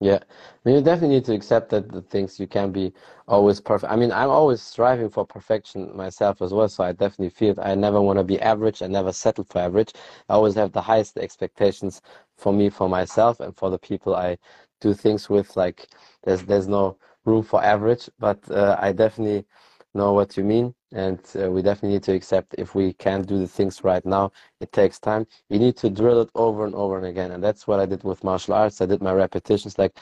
Yeah, 0.00 0.20
I 0.22 0.58
mean, 0.64 0.76
you 0.76 0.80
definitely 0.80 1.16
need 1.16 1.24
to 1.24 1.34
accept 1.34 1.70
that 1.70 1.90
the 1.90 2.02
things 2.02 2.38
you 2.38 2.46
can 2.46 2.70
be 2.70 2.92
always 3.26 3.60
perfect. 3.60 3.92
I 3.92 3.96
mean, 3.96 4.12
I'm 4.12 4.30
always 4.30 4.62
striving 4.62 5.10
for 5.10 5.26
perfection 5.26 5.96
myself 5.96 6.40
as 6.40 6.54
well, 6.54 6.68
so 6.68 6.84
I 6.84 6.92
definitely 6.92 7.30
feel 7.30 7.50
it. 7.50 7.58
I 7.60 7.74
never 7.74 8.00
want 8.00 8.18
to 8.20 8.24
be 8.24 8.40
average. 8.40 8.80
I 8.80 8.86
never 8.86 9.12
settle 9.12 9.42
for 9.42 9.58
average. 9.58 9.92
I 10.28 10.34
always 10.34 10.54
have 10.54 10.70
the 10.70 10.80
highest 10.82 11.18
expectations 11.18 12.00
for 12.36 12.52
me, 12.52 12.70
for 12.70 12.88
myself, 12.88 13.40
and 13.40 13.56
for 13.56 13.70
the 13.70 13.78
people 13.78 14.14
I 14.14 14.38
do 14.80 14.94
things 14.94 15.28
with. 15.28 15.56
Like, 15.56 15.88
there's 16.22 16.44
there's 16.44 16.68
no 16.68 16.96
room 17.24 17.42
for 17.42 17.64
average, 17.64 18.08
but 18.20 18.38
uh, 18.52 18.76
I 18.78 18.92
definitely 18.92 19.46
know 19.94 20.12
what 20.12 20.36
you 20.36 20.44
mean, 20.44 20.74
and 20.92 21.20
uh, 21.40 21.50
we 21.50 21.62
definitely 21.62 21.90
need 21.96 22.02
to 22.04 22.14
accept 22.14 22.54
if 22.58 22.74
we 22.74 22.92
can't 22.94 23.26
do 23.26 23.38
the 23.38 23.48
things 23.48 23.84
right 23.84 24.04
now, 24.06 24.32
it 24.60 24.72
takes 24.72 24.98
time 24.98 25.26
you 25.48 25.58
need 25.58 25.76
to 25.78 25.90
drill 25.90 26.22
it 26.22 26.30
over 26.34 26.64
and 26.66 26.74
over 26.74 26.96
and 26.98 27.06
again. 27.06 27.32
And 27.32 27.42
that's 27.42 27.66
what 27.66 27.80
I 27.80 27.86
did 27.86 28.04
with 28.04 28.24
martial 28.24 28.54
arts. 28.54 28.80
I 28.80 28.86
did 28.86 29.02
my 29.02 29.12
repetitions 29.12 29.78
like 29.78 29.98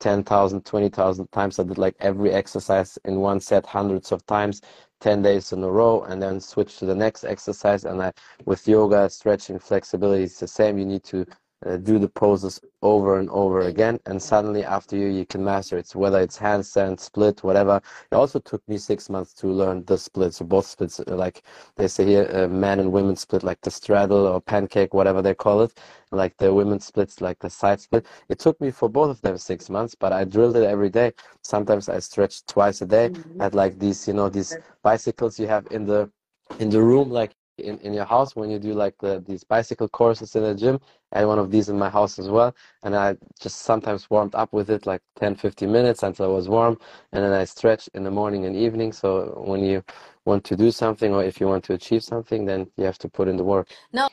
10,000, 0.00 0.64
20,000 0.64 1.28
times. 1.32 1.58
I 1.58 1.64
did 1.64 1.78
like 1.78 1.96
every 2.00 2.32
exercise 2.32 2.98
in 3.04 3.20
one 3.20 3.40
set 3.40 3.66
hundreds 3.66 4.12
of 4.12 4.24
times, 4.26 4.60
10 5.00 5.22
days 5.22 5.52
in 5.52 5.62
a 5.64 5.70
row, 5.70 6.02
and 6.04 6.22
then 6.22 6.40
switch 6.40 6.78
to 6.78 6.86
the 6.86 6.94
next 6.94 7.24
exercise. 7.24 7.84
And 7.84 8.02
I, 8.02 8.12
with 8.44 8.66
yoga, 8.68 9.08
stretching, 9.10 9.58
flexibility, 9.58 10.24
it's 10.24 10.40
the 10.40 10.48
same. 10.48 10.78
You 10.78 10.86
need 10.86 11.04
to 11.04 11.26
uh, 11.66 11.76
do 11.76 11.98
the 11.98 12.08
poses 12.08 12.60
over 12.82 13.18
and 13.18 13.28
over 13.30 13.62
again. 13.62 13.98
And 14.06 14.22
suddenly 14.22 14.64
after 14.64 14.96
you, 14.96 15.08
you 15.08 15.26
can 15.26 15.44
master 15.44 15.78
it. 15.78 15.86
So 15.88 15.98
whether 15.98 16.20
it's 16.20 16.38
handstand, 16.38 17.00
split, 17.00 17.42
whatever. 17.42 17.80
It 18.12 18.14
also 18.14 18.38
took 18.38 18.66
me 18.68 18.78
six 18.78 19.10
months 19.10 19.34
to 19.34 19.48
learn 19.48 19.84
the 19.84 19.98
split. 19.98 20.34
So 20.34 20.44
both 20.44 20.66
splits, 20.66 21.00
uh, 21.00 21.04
like 21.16 21.42
they 21.76 21.88
say 21.88 22.04
here, 22.06 22.30
uh, 22.32 22.48
men 22.48 22.80
and 22.80 22.92
women 22.92 23.16
split, 23.16 23.42
like 23.42 23.60
the 23.62 23.70
straddle 23.70 24.26
or 24.26 24.40
pancake, 24.40 24.94
whatever 24.94 25.22
they 25.22 25.34
call 25.34 25.62
it. 25.62 25.78
Like 26.12 26.36
the 26.38 26.52
women 26.54 26.80
splits, 26.80 27.20
like 27.20 27.38
the 27.40 27.50
side 27.50 27.80
split. 27.80 28.06
It 28.28 28.38
took 28.38 28.60
me 28.60 28.70
for 28.70 28.88
both 28.88 29.10
of 29.10 29.20
them 29.22 29.38
six 29.38 29.68
months, 29.68 29.94
but 29.94 30.12
I 30.12 30.24
drilled 30.24 30.56
it 30.56 30.64
every 30.64 30.90
day. 30.90 31.12
Sometimes 31.42 31.88
I 31.88 31.98
stretched 31.98 32.46
twice 32.48 32.80
a 32.82 32.86
day. 32.86 33.06
I 33.06 33.08
Mhm. 33.08 33.40
had 33.42 33.54
like 33.54 33.78
these, 33.78 34.06
you 34.08 34.14
know, 34.14 34.28
these 34.28 34.56
bicycles 34.82 35.38
you 35.40 35.48
have 35.48 35.66
in 35.70 35.86
the 35.86 36.10
in 36.58 36.70
the 36.70 36.82
room, 36.82 37.10
like 37.10 37.34
in, 37.58 37.78
in 37.78 37.92
your 37.94 38.04
house 38.04 38.36
when 38.36 38.50
you 38.50 38.58
do 38.58 38.72
like 38.74 38.96
the 38.98 39.22
these 39.26 39.44
bicycle 39.44 39.88
courses 39.88 40.36
in 40.36 40.42
the 40.42 40.54
gym. 40.54 40.80
I 41.16 41.20
had 41.20 41.28
one 41.28 41.38
of 41.38 41.50
these 41.50 41.68
in 41.68 41.78
my 41.78 41.88
house 41.88 42.18
as 42.18 42.28
well. 42.28 42.54
And 42.82 42.94
I 42.94 43.16
just 43.40 43.62
sometimes 43.62 44.10
warmed 44.10 44.34
up 44.34 44.52
with 44.52 44.68
it 44.70 44.86
like 44.86 45.02
10, 45.18 45.36
15 45.36 45.72
minutes 45.72 46.02
until 46.02 46.30
it 46.30 46.34
was 46.34 46.48
warm. 46.48 46.78
And 47.12 47.24
then 47.24 47.32
I 47.32 47.44
stretch 47.44 47.88
in 47.94 48.04
the 48.04 48.10
morning 48.10 48.44
and 48.44 48.54
evening. 48.54 48.92
So 48.92 49.42
when 49.46 49.64
you 49.64 49.82
want 50.26 50.44
to 50.44 50.56
do 50.56 50.70
something 50.70 51.14
or 51.14 51.24
if 51.24 51.40
you 51.40 51.48
want 51.48 51.64
to 51.64 51.72
achieve 51.72 52.04
something, 52.04 52.44
then 52.44 52.66
you 52.76 52.84
have 52.84 52.98
to 52.98 53.08
put 53.08 53.28
in 53.28 53.36
the 53.36 53.44
work. 53.44 53.70
No, 53.92 54.08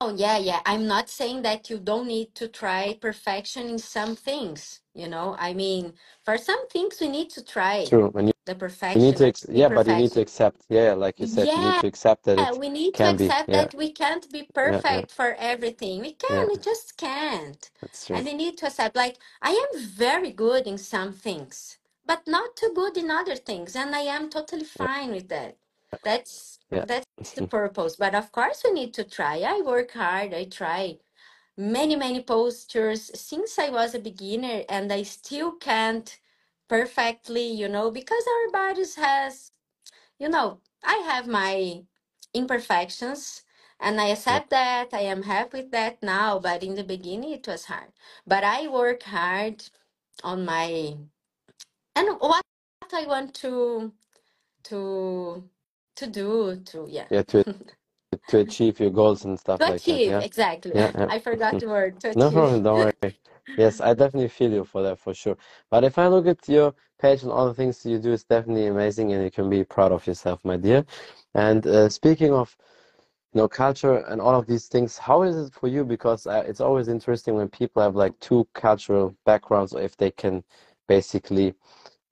oh 0.00 0.14
yeah, 0.16 0.38
yeah. 0.38 0.60
I'm 0.66 0.86
not 0.86 1.10
saying 1.10 1.42
that 1.42 1.70
you 1.70 1.78
don't 1.78 2.08
need 2.08 2.34
to 2.36 2.48
try 2.48 2.98
perfection 3.00 3.68
in 3.68 3.78
some 3.78 4.16
things, 4.16 4.80
you 4.94 5.08
know. 5.08 5.36
I 5.38 5.54
mean, 5.54 5.94
for 6.24 6.38
some 6.38 6.68
things 6.68 6.98
we 7.00 7.08
need 7.08 7.30
to 7.32 7.44
try 7.44 7.88
True. 7.88 8.12
And 8.16 8.28
you, 8.28 8.34
the 8.46 8.54
you 8.94 9.02
need 9.02 9.16
to, 9.18 9.26
ex 9.28 9.46
yeah, 9.50 9.68
but 9.70 9.88
you 9.88 9.96
need 9.96 10.12
to 10.12 10.20
accept, 10.22 10.62
yeah, 10.70 10.94
like 10.94 11.20
you 11.20 11.26
said, 11.26 11.50
you 11.54 11.62
need 11.62 11.76
Yeah, 11.76 11.80
to 11.80 11.88
accept 11.88 12.24
that 12.26 12.38
it 12.40 12.50
we 12.58 12.68
need 12.70 12.96
to 12.96 13.04
can 13.04 13.16
be. 13.16 13.32
accept 13.32 13.48
Yeah, 13.48 13.66
that 13.70 13.74
we 13.74 13.92
can't 13.92 14.30
be 14.32 14.50
yeah, 14.66 14.82
yeah, 14.88 15.00
perfect 15.00 15.12
for 15.12 15.36
everything. 15.38 16.00
We 16.02 16.14
yeah. 16.28 16.46
can, 16.46 16.48
we 16.48 16.58
just 16.58 16.96
can't. 16.98 17.70
That's 17.82 18.06
true. 18.06 18.16
And 18.18 18.26
we 18.26 18.34
need 18.34 18.58
to 18.60 18.68
accept, 18.68 18.96
like, 18.96 19.18
I 19.42 19.52
am 19.52 19.80
very 19.82 20.32
good 20.32 20.66
in 20.68 20.78
some 20.78 21.14
things, 21.14 21.78
but 22.06 22.22
not 22.28 22.56
too 22.56 22.72
good 22.74 22.98
in 22.98 23.10
other 23.10 23.36
things. 23.36 23.76
And 23.76 23.96
I 23.96 24.02
am 24.02 24.30
totally 24.30 24.64
Yeah, 24.80 24.88
fine 24.88 25.12
with 25.12 25.28
that. 25.30 25.58
That's 26.04 26.59
yeah. 26.70 26.86
that's 26.86 27.06
the 27.34 27.42
purpose. 27.44 27.96
But 27.96 28.14
of 28.14 28.32
course 28.32 28.62
we 28.64 28.72
need 28.72 28.94
to 28.94 29.04
try. 29.04 29.40
I 29.40 29.62
work 29.62 29.92
hard, 29.92 30.34
I 30.34 30.44
try 30.46 30.98
many, 31.58 31.96
many 31.96 32.22
postures 32.22 33.10
since 33.20 33.58
I 33.58 33.70
was 33.70 33.94
a 33.94 34.00
beginner, 34.00 34.64
and 34.68 34.92
I 34.92 35.04
still 35.04 35.52
can't 35.54 36.18
perfectly, 36.68 37.46
you 37.48 37.68
know, 37.68 37.90
because 37.92 38.24
our 38.26 38.52
bodies 38.52 38.96
has, 38.96 39.52
you 40.18 40.28
know, 40.28 40.60
I 40.84 40.96
have 41.06 41.26
my 41.28 41.84
imperfections 42.34 43.42
and 43.80 44.00
I 44.00 44.08
Yeah, 44.28 44.40
accept 44.40 44.50
that. 44.50 44.90
I 44.94 45.00
am 45.02 45.24
happy 45.24 45.62
with 45.62 45.72
that 45.72 46.02
now, 46.02 46.38
but 46.40 46.62
in 46.64 46.74
the 46.76 46.84
beginning 46.84 47.32
it 47.32 47.46
was 47.48 47.66
hard. 47.66 47.92
But 48.26 48.44
I 48.44 48.68
work 48.68 49.04
hard 49.04 49.64
on 50.24 50.44
my 50.46 50.96
and 51.96 52.08
what 52.20 52.44
I 52.92 53.06
want 53.06 53.34
to 53.36 53.92
to 54.64 55.44
to 56.00 56.06
do 56.06 56.56
to 56.70 56.86
yeah 56.88 57.06
yeah, 57.10 57.22
to 57.22 57.44
to 58.28 58.38
achieve 58.40 58.80
your 58.80 58.90
goals 58.90 59.24
and 59.24 59.38
stuff 59.38 59.60
to 59.60 59.66
like 59.66 59.82
that. 59.82 59.92
achieve 59.92 60.10
Yeah, 60.10 60.20
exactly. 60.20 60.72
yeah, 60.74 60.90
yeah. 60.98 61.06
I 61.14 61.18
forgot 61.18 61.58
the 61.60 61.68
word 61.68 62.00
to 62.00 62.14
No 62.16 62.30
problem, 62.30 62.62
don't 62.62 62.78
worry. 62.78 63.14
Yes, 63.56 63.80
I 63.80 63.94
definitely 63.94 64.28
feel 64.28 64.52
you 64.52 64.64
for 64.64 64.82
that 64.82 64.98
for 64.98 65.12
sure. 65.14 65.36
But 65.70 65.84
if 65.84 65.98
I 65.98 66.06
look 66.08 66.26
at 66.26 66.48
your 66.48 66.74
page 67.00 67.22
and 67.24 67.32
all 67.32 67.46
the 67.46 67.54
things 67.54 67.84
you 67.84 67.98
do, 67.98 68.12
it's 68.12 68.24
definitely 68.24 68.66
amazing 68.68 69.12
and 69.12 69.22
you 69.24 69.30
can 69.30 69.50
be 69.50 69.64
proud 69.64 69.92
of 69.92 70.06
yourself, 70.06 70.44
my 70.44 70.56
dear. 70.56 70.84
And 71.34 71.66
uh, 71.66 71.88
speaking 71.88 72.32
of 72.32 72.56
you 73.32 73.40
know, 73.40 73.48
culture 73.48 73.98
and 74.08 74.20
all 74.20 74.38
of 74.38 74.46
these 74.46 74.66
things. 74.66 74.98
How 74.98 75.22
is 75.22 75.36
it 75.36 75.54
for 75.54 75.68
you? 75.68 75.84
Because 75.84 76.26
uh, 76.26 76.42
it's 76.46 76.60
always 76.60 76.88
interesting 76.88 77.34
when 77.34 77.48
people 77.48 77.82
have 77.82 77.94
like 77.96 78.18
two 78.20 78.48
cultural 78.54 79.14
backgrounds, 79.24 79.72
or 79.72 79.82
if 79.82 79.96
they 79.96 80.10
can 80.10 80.42
basically 80.88 81.54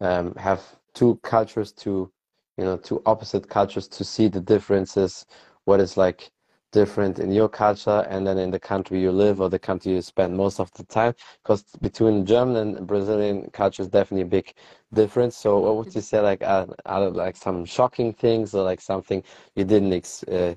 um, 0.00 0.34
have 0.36 0.62
two 0.94 1.18
cultures 1.22 1.72
to, 1.72 2.10
you 2.58 2.64
know, 2.64 2.76
two 2.76 3.00
opposite 3.06 3.48
cultures 3.48 3.88
to 3.88 4.04
see 4.04 4.28
the 4.28 4.40
differences, 4.40 5.26
what 5.64 5.80
is 5.80 5.96
like 5.96 6.30
different 6.72 7.18
in 7.18 7.32
your 7.32 7.48
culture 7.48 8.06
and 8.10 8.26
then 8.26 8.36
in 8.38 8.50
the 8.50 8.60
country 8.60 9.00
you 9.00 9.10
live 9.10 9.40
or 9.40 9.48
the 9.48 9.58
country 9.58 9.92
you 9.92 10.02
spend 10.02 10.36
most 10.36 10.60
of 10.60 10.70
the 10.74 10.84
time 10.84 11.14
because 11.42 11.62
between 11.80 12.26
German 12.26 12.76
and 12.76 12.86
Brazilian 12.86 13.48
culture 13.52 13.82
is 13.82 13.88
definitely 13.88 14.22
a 14.22 14.26
big 14.26 14.52
difference. 14.92 15.36
So 15.36 15.58
what 15.60 15.76
would 15.76 15.94
you 15.94 16.02
say 16.02 16.20
like 16.20 16.42
are, 16.42 16.66
like 17.10 17.36
some 17.36 17.64
shocking 17.64 18.12
things 18.12 18.54
or 18.54 18.64
like 18.64 18.80
something 18.82 19.22
you 19.56 19.64
didn't 19.64 19.92
ex 19.94 20.22
uh, 20.24 20.54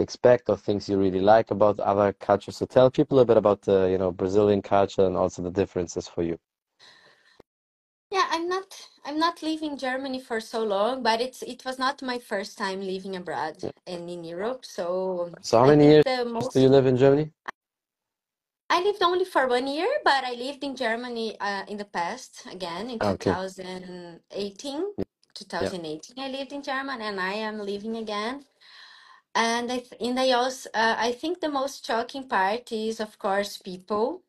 expect 0.00 0.48
or 0.48 0.56
things 0.56 0.88
you 0.88 0.98
really 0.98 1.20
like 1.20 1.52
about 1.52 1.78
other 1.80 2.12
cultures? 2.14 2.56
So 2.56 2.66
tell 2.66 2.90
people 2.90 3.20
a 3.20 3.24
bit 3.24 3.36
about 3.36 3.62
the 3.62 3.88
you 3.88 3.98
know 3.98 4.10
Brazilian 4.10 4.62
culture 4.62 5.06
and 5.06 5.16
also 5.16 5.42
the 5.42 5.50
differences 5.50 6.08
for 6.08 6.22
you 6.24 6.38
I'm 8.42 8.48
not 8.48 8.88
I'm 9.04 9.18
not 9.20 9.40
leaving 9.42 9.78
Germany 9.78 10.20
for 10.20 10.40
so 10.40 10.64
long, 10.64 11.04
but 11.04 11.20
it's 11.20 11.42
it 11.42 11.64
was 11.64 11.78
not 11.78 12.02
my 12.02 12.18
first 12.18 12.58
time 12.58 12.80
living 12.80 13.14
abroad 13.14 13.56
and 13.86 14.10
in 14.10 14.24
Europe. 14.24 14.64
So 14.64 15.30
so 15.42 15.58
how 15.60 15.64
I 15.64 15.68
many 15.68 15.84
think 15.84 15.92
years 15.92 16.04
the 16.04 16.50
do 16.52 16.60
you 16.60 16.68
live 16.68 16.86
in 16.86 16.96
Germany 16.96 17.30
I 18.68 18.82
lived 18.82 19.02
only 19.02 19.24
for 19.24 19.46
one 19.46 19.68
year, 19.68 19.88
but 20.04 20.24
I 20.24 20.32
lived 20.32 20.64
in 20.64 20.74
Germany 20.74 21.38
uh, 21.40 21.64
in 21.68 21.78
the 21.78 21.84
past 21.84 22.44
again 22.50 22.90
in 22.90 22.98
okay 23.00 23.30
2018. 23.30 24.82
yeah 25.60 25.70
2018 25.70 26.18
I 26.18 26.28
lived 26.28 26.52
in 26.52 26.62
Germany 26.62 27.04
and 27.04 27.20
I 27.20 27.34
am 27.34 27.60
living 27.60 27.96
again. 27.96 28.44
And 29.36 29.70
I 29.72 29.78
th 29.78 29.92
in 30.00 30.14
the 30.16 30.26
also 30.34 30.68
uh, 30.74 30.96
I 31.08 31.12
think 31.20 31.40
the 31.40 31.48
most 31.60 31.86
shocking 31.86 32.26
part 32.28 32.72
is 32.72 33.00
of 33.00 33.12
course 33.18 33.52
people. 33.70 34.22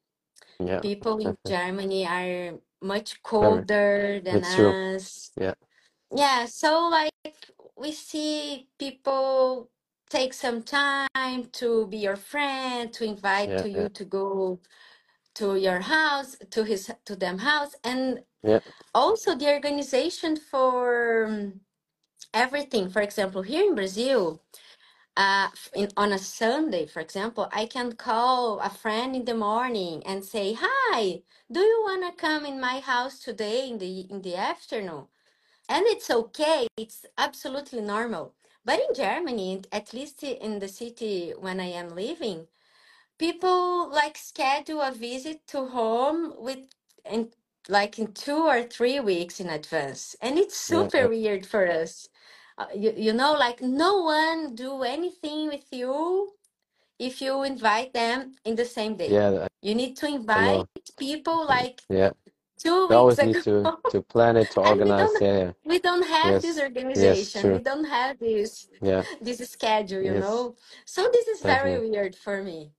yeah 0.60 0.80
People 0.82 1.18
in 1.20 1.38
Germany 1.48 2.06
are 2.08 2.60
much 2.84 3.22
colder 3.24 4.22
than 4.24 4.38
it's 4.38 4.56
true 4.56 4.76
us. 4.96 5.32
yeah 5.38 5.54
Yeah, 6.16 6.46
so 6.46 6.90
like 6.90 7.12
we 7.78 7.92
see 7.92 8.68
people 8.78 9.70
take 10.10 10.34
some 10.34 10.62
time 10.62 11.50
to 11.54 11.88
be 11.88 11.98
your 11.98 12.16
friend, 12.16 12.94
to 12.94 13.04
invite 13.04 13.50
yeah 13.50 13.62
to 13.64 13.70
yeah 13.70 13.84
you 13.84 13.90
to 13.90 14.06
go 14.06 14.60
to 15.36 15.56
your 15.58 15.80
house, 15.80 16.38
to 16.52 16.64
his 16.64 16.92
to 17.06 17.16
them 17.16 17.40
house, 17.40 17.76
and 17.84 18.24
yeah 18.44 18.60
also 18.94 19.36
the 19.36 19.48
organization 19.48 20.38
for 20.38 21.26
um, 21.26 21.62
everything. 22.34 22.90
For 22.90 23.02
example, 23.02 23.42
here 23.42 23.64
in 23.70 23.76
Brazil, 23.76 24.44
uh, 25.18 25.50
in, 25.76 25.90
on 25.98 26.12
a 26.14 26.18
Sunday, 26.20 26.86
for 26.88 27.00
example, 27.02 27.50
I 27.52 27.66
can 27.68 27.94
call 27.94 28.60
a 28.60 28.70
friend 28.70 29.16
in 29.16 29.26
the 29.26 29.36
morning 29.36 30.04
and 30.06 30.24
say, 30.26 30.56
"Hi, 30.60 31.24
do 31.52 31.60
you 31.62 31.82
want 31.86 32.04
to 32.06 32.22
come 32.22 32.46
in 32.46 32.60
my 32.60 32.80
house 32.80 33.20
today 33.20 33.70
in 33.70 33.78
the 33.80 34.02
in 34.12 34.22
the 34.22 34.36
afternoon?" 34.36 35.08
And 35.70 35.86
it's 35.88 36.10
okay, 36.12 36.68
it's 36.78 37.06
absolutely 37.18 37.82
normal. 37.82 38.36
But 38.66 38.80
in 38.80 38.94
Germany, 38.96 39.62
at 39.72 39.94
least 39.94 40.24
in 40.24 40.60
the 40.60 40.68
city 40.70 41.34
when 41.38 41.60
I 41.60 41.68
am 41.82 41.90
living, 41.96 42.48
people 43.20 43.90
like 43.90 44.18
schedule 44.18 44.82
a 44.82 44.92
visit 44.92 45.48
to 45.48 45.68
home 45.68 46.34
with 46.38 46.60
in 47.10 47.32
like 47.70 47.98
in 48.00 48.14
two 48.14 48.44
or 48.48 48.64
three 48.64 49.00
weeks 49.00 49.40
in 49.40 49.50
advance. 49.50 50.16
And 50.22 50.38
it's 50.38 50.58
super 50.58 50.98
yeah 50.98 51.08
weird 51.08 51.46
for 51.46 51.68
us. 51.70 52.10
Uh, 52.58 52.68
you, 52.76 52.94
you 52.96 53.14
know, 53.14 53.34
like 53.34 53.62
no 53.62 53.98
one 54.04 54.56
do 54.56 54.84
anything 54.84 55.48
with 55.48 55.66
you 55.72 56.34
if 57.00 57.22
you 57.22 57.44
invite 57.44 57.94
them 57.94 58.36
in 58.46 58.56
the 58.56 58.66
same 58.66 58.96
day. 58.96 59.12
yeah 59.12 59.48
You 59.62 59.76
need 59.76 59.96
to 59.98 60.08
invite 60.08 60.68
people 60.98 61.46
like 61.46 61.82
yeah. 61.90 62.12
two 62.58 62.88
We 62.90 62.96
weeks 62.96 62.96
always 62.96 63.22
need 63.22 63.40
to 63.42 63.72
to 63.90 64.02
plan 64.02 64.38
it, 64.38 64.52
to 64.52 64.62
we 64.64 64.70
organize. 64.72 64.94
don't 64.94 65.22
Yeah, 65.22 65.38
yeah. 65.38 65.52
we 65.66 65.80
don't 65.80 66.08
have 66.08 66.42
this 66.42 66.58
Yes, 66.58 66.64
yes, 66.96 67.44
organization 67.44 67.52
we 67.52 67.60
don't 67.60 67.86
have 67.86 68.20
this 68.20 68.70
Yeah, 68.82 69.04
this 69.22 69.40
schedule 69.50 70.02
you 70.02 70.14
yes, 70.14 70.26
know? 70.26 70.56
So 70.86 71.10
this 71.12 71.28
is 71.28 71.44
very 71.44 71.78
weird 71.78 72.16
for 72.16 72.44
me. 72.44 72.72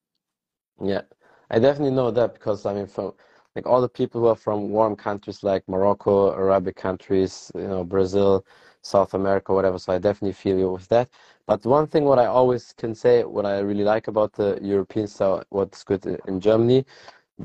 Yeah, 0.83 1.03
I 1.51 1.59
definitely 1.59 1.93
know 1.95 2.11
that 2.11 2.35
because 2.35 2.67
I 2.67 2.75
mean, 2.75 2.87
from 2.87 3.15
like 3.55 3.67
all 3.67 3.81
the 3.81 3.89
people 3.89 4.21
who 4.21 4.27
are 4.29 4.37
from 4.37 4.71
warm 4.71 4.97
countries 4.97 5.43
like 5.43 5.67
Morocco, 5.69 6.33
Arabic 6.33 6.77
countries, 6.77 7.51
you 7.55 7.69
know, 7.69 7.85
Brazil, 7.85 8.45
South 8.85 9.15
America, 9.15 9.53
whatever. 9.53 9.79
So 9.79 9.93
I 9.93 9.99
definitely 9.99 10.33
feel 10.35 10.59
you 10.59 10.71
with 10.73 10.89
that. 10.89 11.09
But 11.47 11.65
one 11.67 11.87
thing, 11.87 12.05
what 12.05 12.19
I 12.19 12.27
always 12.27 12.73
can 12.75 12.95
say, 12.95 13.25
what 13.25 13.47
I 13.47 13.59
really 13.61 13.85
like 13.85 14.09
about 14.09 14.33
the 14.35 14.59
European 14.63 15.07
style, 15.09 15.43
what's 15.51 15.83
good 15.85 16.05
in 16.29 16.41
Germany 16.41 16.85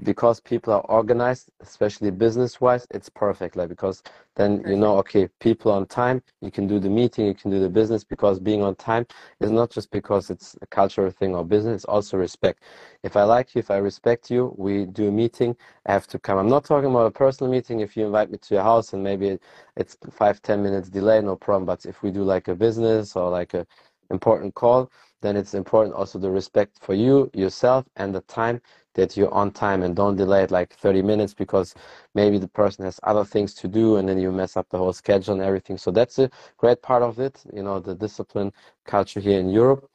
because 0.03 0.39
people 0.39 0.71
are 0.73 0.81
organized, 0.81 1.49
especially 1.61 2.11
business 2.11 2.61
wise, 2.61 2.85
it's 2.91 3.09
perfect. 3.09 3.55
Like 3.55 3.69
because 3.69 4.03
then 4.35 4.63
you 4.67 4.77
know, 4.77 4.97
okay, 4.99 5.27
people 5.39 5.71
on 5.71 5.87
time, 5.87 6.21
you 6.41 6.51
can 6.51 6.67
do 6.67 6.79
the 6.79 6.89
meeting, 6.89 7.25
you 7.25 7.33
can 7.33 7.49
do 7.49 7.59
the 7.59 7.69
business 7.69 8.03
because 8.03 8.39
being 8.39 8.61
on 8.61 8.75
time 8.75 9.05
is 9.39 9.49
not 9.51 9.71
just 9.71 9.89
because 9.91 10.29
it's 10.29 10.55
a 10.61 10.67
cultural 10.67 11.09
thing 11.09 11.35
or 11.35 11.43
business, 11.43 11.75
it's 11.75 11.85
also 11.85 12.17
respect. 12.17 12.63
If 13.03 13.17
I 13.17 13.23
like 13.23 13.55
you, 13.55 13.59
if 13.59 13.71
I 13.71 13.77
respect 13.77 14.29
you, 14.29 14.53
we 14.57 14.85
do 14.85 15.07
a 15.07 15.11
meeting, 15.11 15.55
I 15.87 15.93
have 15.93 16.07
to 16.07 16.19
come. 16.19 16.37
I'm 16.37 16.49
not 16.49 16.65
talking 16.65 16.89
about 16.89 17.07
a 17.07 17.11
personal 17.11 17.51
meeting. 17.51 17.79
If 17.79 17.97
you 17.97 18.05
invite 18.05 18.29
me 18.29 18.37
to 18.37 18.53
your 18.53 18.63
house 18.63 18.93
and 18.93 19.03
maybe 19.03 19.39
it's 19.75 19.97
five, 20.11 20.41
ten 20.41 20.61
minutes 20.61 20.89
delay, 20.89 21.19
no 21.21 21.35
problem. 21.35 21.65
But 21.65 21.85
if 21.85 22.03
we 22.03 22.11
do 22.11 22.23
like 22.23 22.47
a 22.47 22.55
business 22.55 23.15
or 23.15 23.29
like 23.29 23.53
a 23.55 23.65
important 24.11 24.53
call, 24.55 24.91
then 25.21 25.35
it's 25.35 25.53
important 25.53 25.95
also 25.95 26.17
the 26.19 26.29
respect 26.31 26.77
for 26.79 26.93
you, 26.93 27.29
yourself, 27.33 27.85
and 27.97 28.13
the 28.13 28.21
time 28.21 28.61
that 28.99 29.17
you're 29.17 29.33
on 29.33 29.51
time 29.51 29.83
and 29.83 29.95
don't 29.95 30.17
delay 30.17 30.43
it 30.43 30.51
like 30.51 30.73
30 30.75 31.03
minutes 31.03 31.33
because 31.35 31.75
maybe 32.15 32.39
the 32.39 32.49
person 32.49 32.85
has 32.85 32.99
other 33.03 33.25
things 33.25 33.53
to 33.55 33.67
do 33.69 33.97
and 33.97 34.09
then 34.09 34.19
you 34.19 34.31
mess 34.31 34.57
up 34.57 34.67
the 34.71 34.77
whole 34.79 34.93
schedule 34.93 35.35
and 35.35 35.43
everything. 35.43 35.77
So 35.77 35.91
that's 35.91 36.19
a 36.19 36.31
great 36.57 36.81
part 36.83 37.03
of 37.03 37.19
it, 37.19 37.43
you 37.53 37.63
know, 37.63 37.79
the 37.79 37.95
discipline 37.95 38.53
culture 38.85 39.21
here 39.21 39.39
in 39.39 39.49
Europe. 39.49 39.89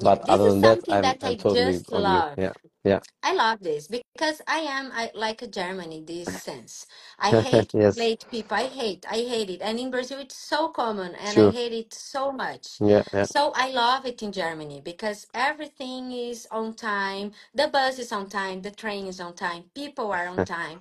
But 0.00 0.24
this 0.26 0.28
other 0.30 0.50
than 0.52 0.62
that, 0.62 0.84
I'm 0.90 1.02
that 1.02 1.24
I'm 1.24 1.32
i 1.32 1.36
totally 1.36 1.78
just 1.78 1.92
on 1.92 2.08
you. 2.08 2.24
love 2.24 2.38
Yeah. 2.38 2.54
Yeah. 2.86 3.00
I 3.22 3.34
love 3.34 3.60
this 3.60 3.88
because 3.88 4.42
I 4.48 4.60
am 4.60 4.92
I, 4.94 5.12
like 5.14 5.42
a 5.42 5.48
German 5.48 5.92
in 5.92 6.06
this 6.06 6.32
sense. 6.32 6.86
I 7.20 7.32
hate 7.34 7.74
Yes. 7.74 7.96
late 7.96 8.26
people. 8.30 8.56
I 8.56 8.68
hate, 8.68 9.06
I 9.10 9.16
hate 9.34 9.50
it. 9.50 9.62
And 9.62 9.78
in 9.80 9.92
Brazil, 9.92 10.20
it's 10.20 10.38
so 10.38 10.70
common 10.70 11.14
and 11.16 11.38
I 11.38 11.50
hate 11.50 11.74
it 11.74 11.94
so 11.94 12.32
much. 12.32 12.80
Yeah. 12.80 13.04
Yeah. 13.12 13.26
So 13.26 13.52
I 13.56 13.70
love 13.70 14.06
it 14.06 14.22
in 14.22 14.32
Germany 14.32 14.82
because 14.84 15.28
everything 15.34 16.12
is 16.12 16.48
on 16.50 16.74
time. 16.74 17.32
The 17.54 17.68
bus 17.68 18.00
is 18.00 18.12
on 18.12 18.30
time. 18.30 18.62
The 18.62 18.72
train 18.72 19.06
is 19.08 19.20
on 19.20 19.34
time. 19.34 19.64
People 19.74 20.12
are 20.12 20.28
on 20.28 20.44
time. 20.46 20.80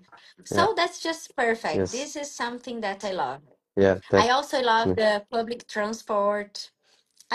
Yeah. 0.52 0.68
So 0.68 0.74
that's 0.78 1.02
just 1.02 1.36
perfect. 1.36 1.78
Yes. 1.78 1.92
This 1.92 2.16
is 2.18 2.32
something 2.32 2.82
that 2.82 3.06
I 3.06 3.14
love. 3.14 3.42
Yeah. 3.78 4.00
I 4.14 4.30
also 4.30 4.62
love 4.62 4.96
the 4.96 5.26
public 5.32 5.68
transport. 5.68 6.72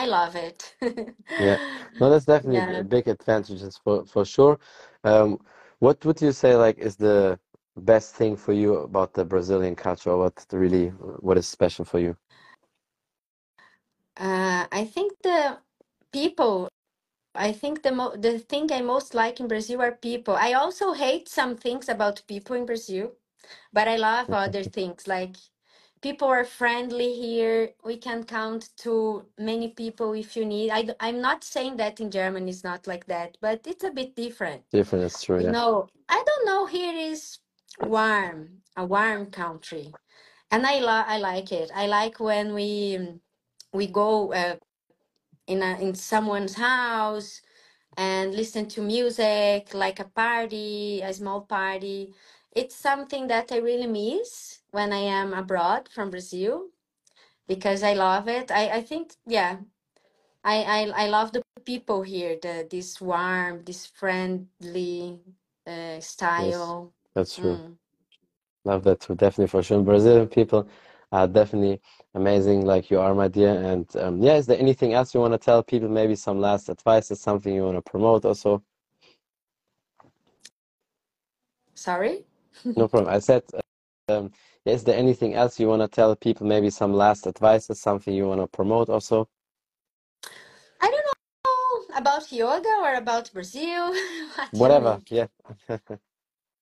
I 0.00 0.06
love 0.06 0.36
it. 0.36 0.76
Yeah. 1.38 1.58
No, 2.00 2.10
that's 2.10 2.24
definitely 2.26 2.76
a 2.78 2.82
Yeah. 2.82 2.82
big 2.84 3.08
advantages 3.08 3.78
for 3.84 4.04
for 4.06 4.24
sure. 4.24 4.58
Um, 5.04 5.38
what 5.80 6.04
would 6.04 6.20
you 6.22 6.32
say 6.32 6.56
like 6.56 6.78
is 6.78 6.96
the 6.96 7.38
best 7.76 8.14
thing 8.16 8.36
for 8.36 8.52
you 8.52 8.76
about 8.76 9.14
the 9.14 9.24
Brazilian 9.24 9.76
culture, 9.76 10.16
what 10.16 10.46
really 10.52 10.88
what 11.26 11.38
is 11.38 11.48
special 11.48 11.84
for 11.84 11.98
you? 12.00 12.16
Uh, 14.16 14.66
I 14.72 14.84
think 14.84 15.14
the 15.22 15.58
people 16.12 16.68
I 17.34 17.52
think 17.52 17.82
the 17.82 17.92
mo 17.92 18.16
the 18.16 18.38
thing 18.38 18.72
I 18.72 18.82
most 18.82 19.14
like 19.14 19.40
in 19.40 19.48
Brazil 19.48 19.80
are 19.82 19.92
people. 19.92 20.34
I 20.36 20.52
also 20.54 20.92
hate 20.94 21.28
some 21.28 21.56
things 21.56 21.88
about 21.88 22.22
people 22.28 22.56
in 22.56 22.66
Brazil, 22.66 23.12
but 23.72 23.88
I 23.88 23.96
love 23.96 24.32
other 24.32 24.64
things. 24.64 25.06
Like 25.08 25.36
people 26.02 26.28
are 26.28 26.44
friendly 26.44 27.12
here. 27.14 27.70
We 27.84 27.96
can 27.96 28.24
count 28.24 28.70
to 28.78 29.26
many 29.38 29.68
people 29.68 30.12
if 30.12 30.36
you 30.36 30.44
need. 30.44 30.70
I'm 31.00 31.20
not 31.20 31.44
saying 31.44 31.76
that 31.76 32.00
in 32.00 32.10
Germany 32.10 32.50
is 32.50 32.64
not 32.64 32.86
like 32.86 33.06
that, 33.06 33.36
but 33.40 33.60
it's 33.66 33.84
a 33.84 33.90
bit 33.90 34.16
different. 34.16 34.62
Different, 34.72 35.04
it's 35.04 35.22
true, 35.22 35.40
yeah. 35.40 35.50
know, 35.50 35.88
I 36.08 36.22
don't 36.26 36.46
know. 36.46 36.66
Here 36.66 36.94
is 36.96 37.38
warm, 37.82 38.62
a 38.76 38.84
warm 38.84 39.26
country, 39.26 39.92
and 40.50 40.66
I 40.66 40.78
lo 40.80 41.04
I 41.06 41.18
like 41.18 41.52
it. 41.52 41.70
I 41.74 41.86
like 41.86 42.20
when 42.20 42.54
we 42.54 42.98
we 43.72 43.86
go 43.86 44.32
uh, 44.32 44.56
in 45.46 45.62
a 45.62 45.78
in 45.80 45.94
someone's 45.94 46.54
house 46.54 47.40
and 47.96 48.34
listen 48.34 48.66
to 48.68 48.82
music 48.82 49.74
like 49.74 50.00
a 50.00 50.04
party, 50.04 51.02
a 51.02 51.12
small 51.12 51.42
party. 51.42 52.14
It's 52.52 52.74
something 52.74 53.28
that 53.28 53.52
I 53.52 53.58
really 53.58 53.86
miss 53.86 54.60
when 54.72 54.92
I 54.92 54.98
am 55.00 55.33
abroad 55.35 55.88
from 55.92 56.11
Brazil 56.11 56.68
because 57.48 57.83
I 57.83 57.94
love 57.94 58.28
it. 58.28 58.50
I, 58.50 58.68
I 58.78 58.83
think, 58.83 59.14
yeah, 59.26 59.59
I, 60.44 60.62
I, 60.62 61.04
I 61.04 61.09
love 61.09 61.33
the 61.33 61.42
people 61.64 62.02
here, 62.02 62.38
the 62.40 62.66
this 62.70 63.00
warm, 63.00 63.64
this 63.64 63.87
friendly 63.87 65.20
uh, 65.66 66.00
Yes, 66.38 66.56
style. 66.56 66.92
that's 67.14 67.37
true. 67.37 67.56
Mm. 67.56 67.76
Love 68.64 68.85
that 68.85 69.00
too, 69.00 69.14
definitely 69.14 69.48
for 69.48 69.62
sure. 69.62 69.83
Brazilian 69.83 70.28
people 70.28 70.68
uh, 71.12 71.26
definitely 71.26 71.80
amazing 72.14 72.64
like 72.64 72.90
you 72.90 73.00
are, 73.00 73.14
my 73.14 73.28
dear. 73.28 73.54
And 73.54 73.94
um, 73.96 74.22
yeah, 74.22 74.37
is 74.37 74.46
there 74.46 74.59
anything 74.59 74.94
else 74.94 75.14
you 75.14 75.20
want 75.20 75.35
to 75.35 75.38
tell 75.38 75.62
people? 75.62 75.88
Maybe 75.88 76.14
some 76.14 76.40
last 76.40 76.68
advice 76.68 77.11
or 77.11 77.16
something 77.16 77.54
you 77.54 77.64
want 77.64 77.76
to 77.76 77.83
promote 77.90 78.24
also? 78.24 78.62
Sorry? 81.74 82.24
no 82.76 82.88
problem. 82.88 83.12
I 83.14 83.18
said, 83.20 83.42
um, 84.11 84.33
is 84.66 84.85
there 84.85 84.96
anything 84.99 85.35
else 85.35 85.61
you 85.61 85.68
want 85.68 85.83
to 85.83 85.88
tell 85.88 86.16
people? 86.16 86.46
Maybe 86.46 86.70
some 86.70 86.94
last 86.94 87.27
advice 87.27 87.70
or 87.70 87.75
something 87.77 88.14
you 88.14 88.27
want 88.29 88.40
to 88.42 88.49
promote 88.49 88.88
also? 88.90 89.29
I 90.81 90.90
don't 90.90 91.07
know 91.07 91.96
about 91.99 92.33
yoga 92.33 92.68
or 92.83 92.94
about 92.94 93.33
Brazil. 93.33 93.94
what 94.53 94.53
Whatever, 94.53 95.01
yeah. 95.11 95.27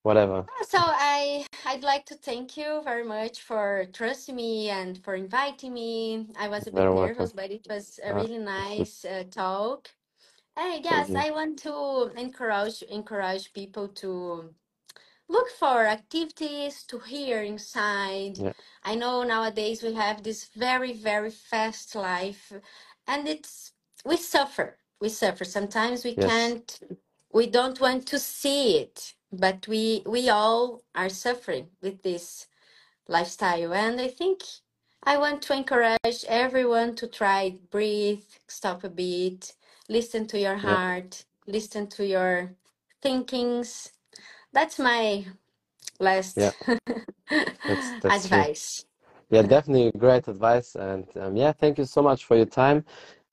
Whatever. 0.03 0.47
So 0.69 0.79
I 0.81 1.47
I'd 1.67 1.83
like 1.85 2.07
to 2.07 2.15
thank 2.15 2.57
you 2.57 2.83
very 2.85 3.05
much 3.05 3.43
for 3.43 3.87
trusting 3.93 4.37
me 4.37 4.71
and 4.71 4.99
for 5.05 5.15
inviting 5.15 5.75
me. 5.75 6.29
I 6.39 6.49
was 6.49 6.67
a 6.67 6.73
bit 6.73 6.93
nervous, 6.95 7.33
welcome. 7.33 7.37
but 7.37 7.51
it 7.51 7.67
was 7.69 8.01
a 8.05 8.13
Uh, 8.13 8.15
really 8.15 8.39
nice 8.61 9.05
uh, 9.05 9.25
talk. 9.31 9.91
And 10.57 10.85
thank 10.85 11.11
yes. 11.11 11.11
I 11.15 11.31
want 11.31 11.59
to 11.61 12.11
encourage 12.17 12.83
encourage 12.83 13.53
people 13.53 13.89
to 14.03 14.55
look 15.29 15.51
for 15.51 15.87
activities 15.87 16.85
to 16.85 16.99
hear 17.01 17.43
inside. 17.43 18.39
Yeah, 18.39 18.53
I 18.85 18.95
know 18.95 19.23
nowadays 19.23 19.83
we 19.83 19.95
have 19.95 20.23
this 20.23 20.47
very, 20.57 20.93
very 20.93 21.31
fast 21.31 21.95
life 21.95 22.53
and 23.07 23.29
it's 23.29 23.73
we 24.05 24.17
suffer. 24.17 24.79
We 25.01 25.09
suffer. 25.09 25.45
Sometimes 25.45 26.05
we 26.05 26.17
yes, 26.17 26.27
can't 26.27 26.81
we 27.33 27.47
don't 27.47 27.81
want 27.81 28.07
to 28.09 28.19
see 28.19 28.79
it, 28.79 29.15
but 29.33 29.67
we 29.69 30.03
we 30.07 30.29
all 30.29 30.83
are 30.95 31.09
suffering 31.11 31.69
with 31.83 32.03
this 32.03 32.47
lifestyle. 33.09 33.75
And 33.75 34.01
I 34.01 34.09
think 34.09 34.43
I 35.03 35.17
want 35.19 35.43
to 35.43 35.55
encourage 35.55 36.25
everyone 36.29 36.95
to 36.97 37.07
try 37.07 37.59
breathe, 37.71 38.25
stop 38.49 38.85
a 38.85 38.89
bit, 38.89 39.55
listen 39.89 40.27
to 40.29 40.39
your 40.39 40.57
yeah, 40.63 40.77
heart, 40.77 41.25
listen 41.47 41.87
to 41.89 42.07
your 42.07 42.55
thinkings. 43.03 43.93
That's 44.53 44.79
my 44.79 45.27
last 46.01 46.37
yeah. 46.37 46.53
That's 47.67 47.93
that's 48.01 48.29
true. 48.29 48.39
advice. 48.39 48.85
Yeah, 49.31 49.43
definitely 49.43 49.93
great 49.99 50.27
advice. 50.29 50.75
And 50.75 51.07
um, 51.17 51.37
yeah, 51.37 51.53
thank 51.53 51.79
you 51.79 51.85
so 51.85 52.03
much 52.03 52.25
for 52.25 52.37
your 52.37 52.47
time. 52.47 52.85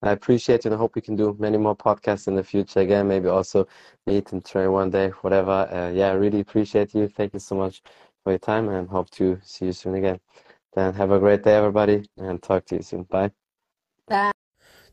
I 0.03 0.11
appreciate 0.11 0.59
it 0.61 0.65
and 0.65 0.75
I 0.75 0.77
hope 0.77 0.95
we 0.95 1.01
can 1.01 1.15
do 1.15 1.35
many 1.39 1.57
more 1.57 1.75
podcasts 1.75 2.27
in 2.27 2.35
the 2.35 2.43
future 2.43 2.81
again, 2.81 3.07
maybe 3.07 3.27
also 3.29 3.67
meet 4.05 4.31
and 4.33 4.43
train 4.45 4.71
one 4.71 4.89
day, 4.89 5.09
whatever. 5.21 5.67
Uh, 5.71 5.89
yeah, 5.91 6.09
I 6.09 6.13
really 6.13 6.41
appreciate 6.41 6.93
you. 6.93 7.07
Thank 7.07 7.33
you 7.33 7.39
so 7.39 7.55
much 7.55 7.81
for 8.23 8.31
your 8.31 8.39
time 8.39 8.69
and 8.69 8.87
hope 8.89 9.09
to 9.11 9.39
see 9.43 9.65
you 9.67 9.71
soon 9.71 9.95
again. 9.95 10.19
Then 10.73 10.93
have 10.93 11.11
a 11.11 11.19
great 11.19 11.43
day, 11.43 11.55
everybody, 11.55 12.07
and 12.17 12.41
talk 12.43 12.65
to 12.65 12.75
you 12.75 12.81
soon. 12.81 13.03
Bye. 13.03 13.29
Bye. 13.29 13.44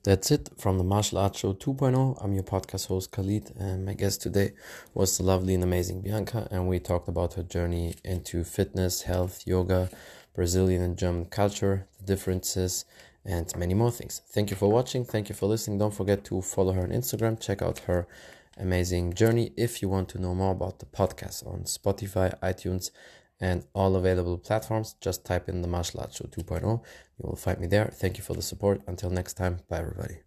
That's 0.05 0.33
it 0.33 0.49
from 0.59 0.79
the 0.79 0.85
Martial 0.85 1.19
Arts 1.19 1.39
Show 1.39 1.53
2.0. 1.53 2.19
I'm 2.21 2.35
your 2.35 2.43
podcast 2.43 2.89
host 2.89 3.13
Khalid, 3.13 3.53
and 3.57 3.85
my 3.85 3.95
guest 3.95 4.21
today 4.21 4.51
was 4.95 5.17
the 5.17 5.23
lovely 5.23 5.55
and 5.55 5.63
amazing 5.63 6.01
Bianca, 6.01 6.49
and 6.51 6.67
we 6.67 6.81
talked 6.81 7.07
about 7.07 7.35
her 7.35 7.45
journey 7.45 7.95
into 8.05 8.43
fitness, 8.43 9.03
health, 9.03 9.47
yoga, 9.47 9.91
Brazilian 10.35 10.83
and 10.83 10.99
German 10.99 11.27
culture, 11.27 11.87
the 12.01 12.05
differences, 12.05 12.85
and 13.25 13.57
many 13.57 13.75
more 13.75 13.93
things. 13.93 14.23
Thank 14.27 14.51
you 14.51 14.57
for 14.57 14.69
watching. 14.69 15.05
Thank 15.05 15.29
you 15.29 15.37
for 15.37 15.47
listening. 15.47 15.79
Don't 15.79 15.95
forget 15.95 16.25
to 16.25 16.43
follow 16.43 16.73
her 16.73 16.83
on 16.83 16.91
Instagram. 16.91 17.39
Check 17.41 17.63
out 17.63 17.79
her 17.87 18.09
amazing 18.59 19.15
journey 19.15 19.53
if 19.57 19.83
you 19.83 19.89
want 19.89 20.09
to 20.09 20.21
know 20.21 20.35
more 20.35 20.51
about 20.51 20.81
the 20.81 20.87
podcast 20.87 21.47
on 21.47 21.61
Spotify, 21.63 22.37
iTunes, 22.41 22.91
and 23.43 23.67
all 23.75 23.97
available 23.97 24.39
platforms. 24.39 24.95
Just 25.01 25.27
type 25.27 25.49
in 25.49 25.61
the 25.61 25.69
Martial 25.69 26.01
Arts 26.01 26.17
Show 26.17 26.27
2.0. 26.27 26.63
You 26.63 26.81
will 27.19 27.37
find 27.37 27.59
me 27.59 27.67
there. 27.67 27.91
Thank 27.93 28.17
you 28.17 28.23
for 28.23 28.35
the 28.35 28.41
support. 28.41 28.81
Until 28.87 29.11
next 29.11 29.35
time, 29.35 29.59
bye 29.69 29.81
everybody. 29.81 30.21